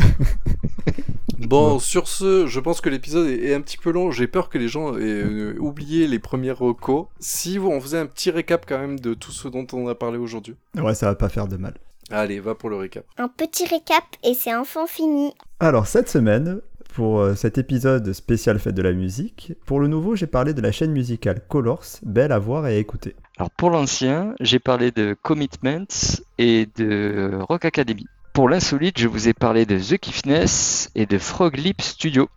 [1.41, 4.11] Bon, sur ce, je pense que l'épisode est est un petit peu long.
[4.11, 7.07] J'ai peur que les gens aient euh, oublié les premiers recos.
[7.21, 9.95] Si vous, on faisait un petit récap quand même de tout ce dont on a
[9.95, 10.57] parlé aujourd'hui.
[10.77, 11.75] Ouais, ça va pas faire de mal.
[12.11, 13.05] Allez, va pour le récap.
[13.19, 15.33] Un petit récap et c'est enfin fini.
[15.61, 16.61] Alors, cette semaine,
[16.95, 20.61] pour euh, cet épisode spécial fête de la musique, pour le nouveau, j'ai parlé de
[20.61, 23.15] la chaîne musicale Colors, belle à voir et à écouter.
[23.39, 28.07] Alors pour l'ancien, j'ai parlé de Commitments et de Rock Academy.
[28.33, 32.29] Pour l'insolite, je vous ai parlé de The Kiffness et de Frog Lip Studio.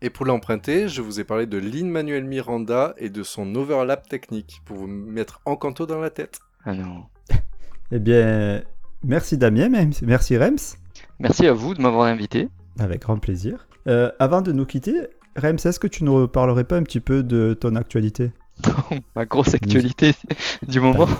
[0.00, 4.60] Et pour l'emprunter, je vous ai parlé de Lin-Manuel Miranda et de son overlap technique
[4.64, 6.40] pour vous mettre en canto dans la tête.
[6.64, 7.04] Ah non.
[7.90, 8.62] Eh bien,
[9.02, 9.70] merci Damien,
[10.02, 10.76] merci Rems,
[11.20, 12.48] Merci à vous de m'avoir invité.
[12.78, 13.66] avec grand plaisir.
[13.88, 17.22] Euh, avant de nous quitter, Rems, est-ce que tu nous parlerais pas un petit peu
[17.22, 18.32] de ton actualité?
[19.16, 20.14] Ma grosse actualité
[20.66, 21.08] du moment.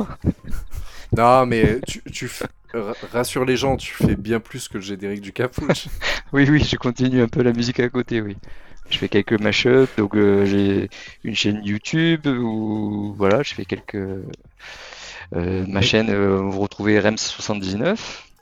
[1.16, 2.30] Non, mais tu, tu
[3.12, 5.88] rassure les gens, tu fais bien plus que le générique du Capouche.
[6.34, 8.36] Oui, oui, je continue un peu la musique à côté, oui.
[8.90, 10.90] Je fais quelques mashups, donc euh, j'ai
[11.24, 13.94] une chaîne YouTube où voilà, je fais quelques.
[13.94, 17.96] euh, ma chaîne, euh, vous retrouvez Rems79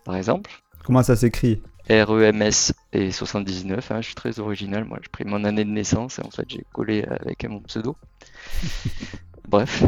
[0.04, 0.50] par exemple.
[0.84, 1.62] Comment ça s'écrit?
[1.90, 6.18] REMS et 79, hein, je suis très original, moi j'ai pris mon année de naissance
[6.18, 7.96] et en fait j'ai collé avec mon pseudo.
[9.48, 9.82] Bref,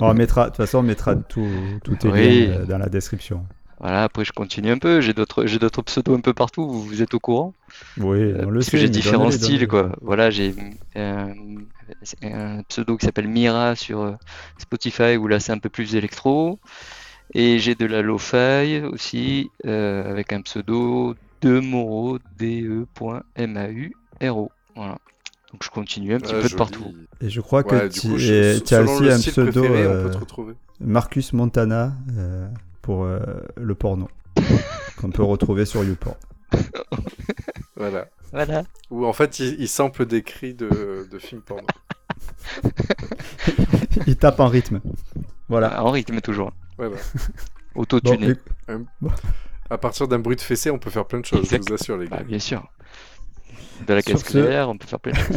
[0.00, 2.12] On mettra, De toute façon, on mettra tout, tout tes Oui.
[2.12, 3.48] liens euh, dans la description.
[3.78, 6.82] voilà, après je continue un peu, j'ai d'autres j'ai d'autres pseudos un peu partout, vous,
[6.84, 7.54] vous êtes au courant?
[7.96, 8.70] Oui, Euh, on le parce sait.
[8.70, 9.96] que j'ai différents styles, quoi.
[10.00, 10.54] Voilà, j'ai
[10.96, 11.34] euh,
[12.22, 14.16] un pseudo qui s'appelle Mira sur
[14.58, 16.60] Spotify, où là c'est un peu plus électro.
[17.32, 24.50] Et j'ai de la lo-fi aussi, euh, avec un pseudo de Moro, D-E.M-A-U-R-O.
[24.76, 24.98] Voilà.
[25.52, 26.94] Donc je continue un petit Ah, peu de partout.
[27.20, 30.04] Et je crois Ouais, que tu coup, je- as aussi un pseudo préféré, on euh,
[30.04, 30.54] peut te retrouver.
[30.80, 32.48] Marcus Montana euh,
[32.82, 33.20] pour euh,
[33.56, 34.08] le porno
[34.96, 36.16] qu'on peut retrouver sur YouPorn.
[37.76, 38.08] Voilà.
[38.32, 38.64] Voilà.
[38.90, 41.66] Où en fait, il, il sample des cris de, de films porno.
[44.06, 44.80] Il tape en rythme.
[45.48, 45.84] Voilà.
[45.84, 46.52] En rythme toujours.
[46.78, 46.96] Voilà.
[47.74, 48.34] Bon, Auto-tuné.
[48.68, 48.84] éc-
[49.68, 51.62] À partir d'un bruit de fessée, on peut faire plein de choses, Exact.
[51.64, 52.18] je vous assure, les gars.
[52.18, 52.70] Bah, bien sûr.
[53.88, 55.36] De la Sur casque ce- on peut faire plein de choses.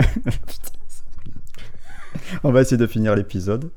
[2.44, 3.72] on va essayer de finir l'épisode.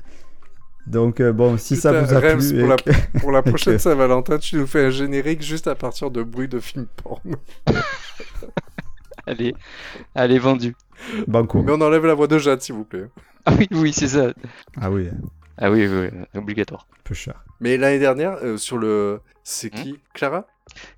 [0.85, 3.41] Donc euh, bon, si ça vous a Rems, plu, pour, et la, que- pour la
[3.41, 6.87] prochaine que- Saint-Valentin, tu nous fais un générique juste à partir de bruits de films
[7.03, 7.35] porno.
[9.25, 9.53] Allez,
[10.15, 10.75] allez, vendu.
[11.27, 11.61] Banco.
[11.63, 13.07] Mais on enlève la voix de Jade, s'il vous plaît.
[13.45, 14.33] Ah oui, oui, c'est ça.
[14.79, 15.09] Ah oui,
[15.57, 16.87] Ah oui, oui, oui, obligatoire.
[16.91, 17.43] un peu cher.
[17.59, 19.21] Mais l'année dernière, euh, sur le.
[19.43, 19.99] C'est Hmm qui?
[20.13, 20.47] Clara?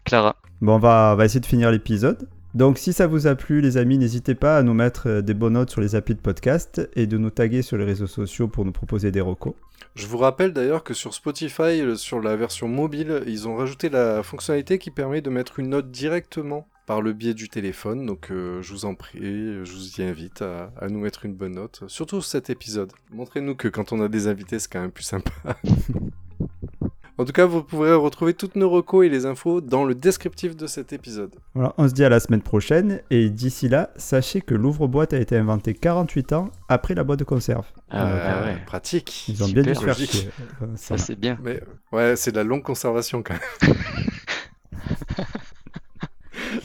[0.06, 0.36] Clara.
[0.62, 2.28] Bon, on va, on va essayer de finir l'épisode.
[2.54, 5.34] Donc, si ça vous a plu, les amis, n'hésitez pas à nous mettre euh, des
[5.34, 8.47] bonnes notes sur les applis de podcast et de nous taguer sur les réseaux sociaux
[8.47, 9.56] pour nous proposer des recos.
[9.95, 14.24] Je vous rappelle d'ailleurs que sur Spotify, sur la version mobile, ils ont rajouté la
[14.24, 18.06] fonctionnalité qui permet de mettre une note directement par le biais du téléphone.
[18.06, 21.34] Donc euh, je vous en prie, je vous y invite à, à nous mettre une
[21.36, 21.84] bonne note.
[21.88, 22.92] Surtout cet épisode.
[23.12, 25.32] Montrez-nous que quand on a des invités, c'est quand même plus sympa.
[27.18, 30.56] en tout cas, vous pourrez retrouver toutes nos recos et les infos dans le descriptif
[30.56, 31.36] de cet épisode.
[31.54, 35.20] Voilà, on se dit à la semaine prochaine et d'ici là, sachez que l'ouvre-boîte a
[35.20, 37.66] été inventé 48 ans après la boîte de conserve.
[37.90, 38.58] Ah, Euh, ah ouais.
[38.66, 39.28] Pratique.
[39.30, 40.30] Ils ont bien dû faire chier.
[40.62, 41.38] Euh, ça Ça, c'est bien.
[41.44, 41.62] Mais
[41.92, 43.76] ouais, c'est de la longue conservation quand même.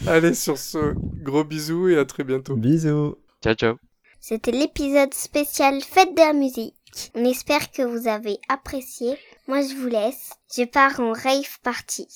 [0.08, 2.56] Allez, sur ce, gros bisous et à très bientôt.
[2.56, 3.16] Bisous.
[3.42, 3.74] Ciao, ciao.
[4.20, 6.74] C'était l'épisode spécial Fête de la musique.
[7.14, 9.16] On espère que vous avez apprécié.
[9.46, 10.30] Moi, je vous laisse.
[10.56, 12.08] Je pars en rave party.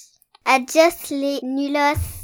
[0.46, 2.21] Adios les nulos.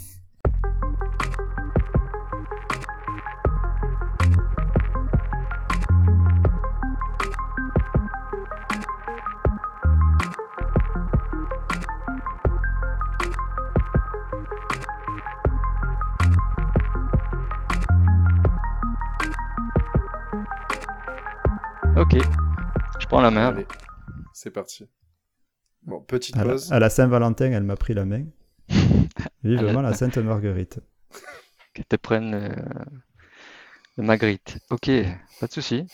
[21.99, 22.17] Ok.
[23.01, 23.49] Je prends la main.
[23.49, 23.67] Allez,
[24.33, 24.89] c'est parti.
[25.83, 26.73] Bon, petite À la, pause.
[26.73, 28.25] à la Saint-Valentin, elle m'a pris la main.
[29.45, 30.81] Vivement la- la Sainte Marguerite.
[31.75, 32.49] Qu'elle te prenne le,
[33.97, 34.59] le Magritte.
[34.71, 34.91] Ok,
[35.41, 35.87] pas de souci.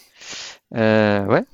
[0.75, 1.45] Euh, ouais,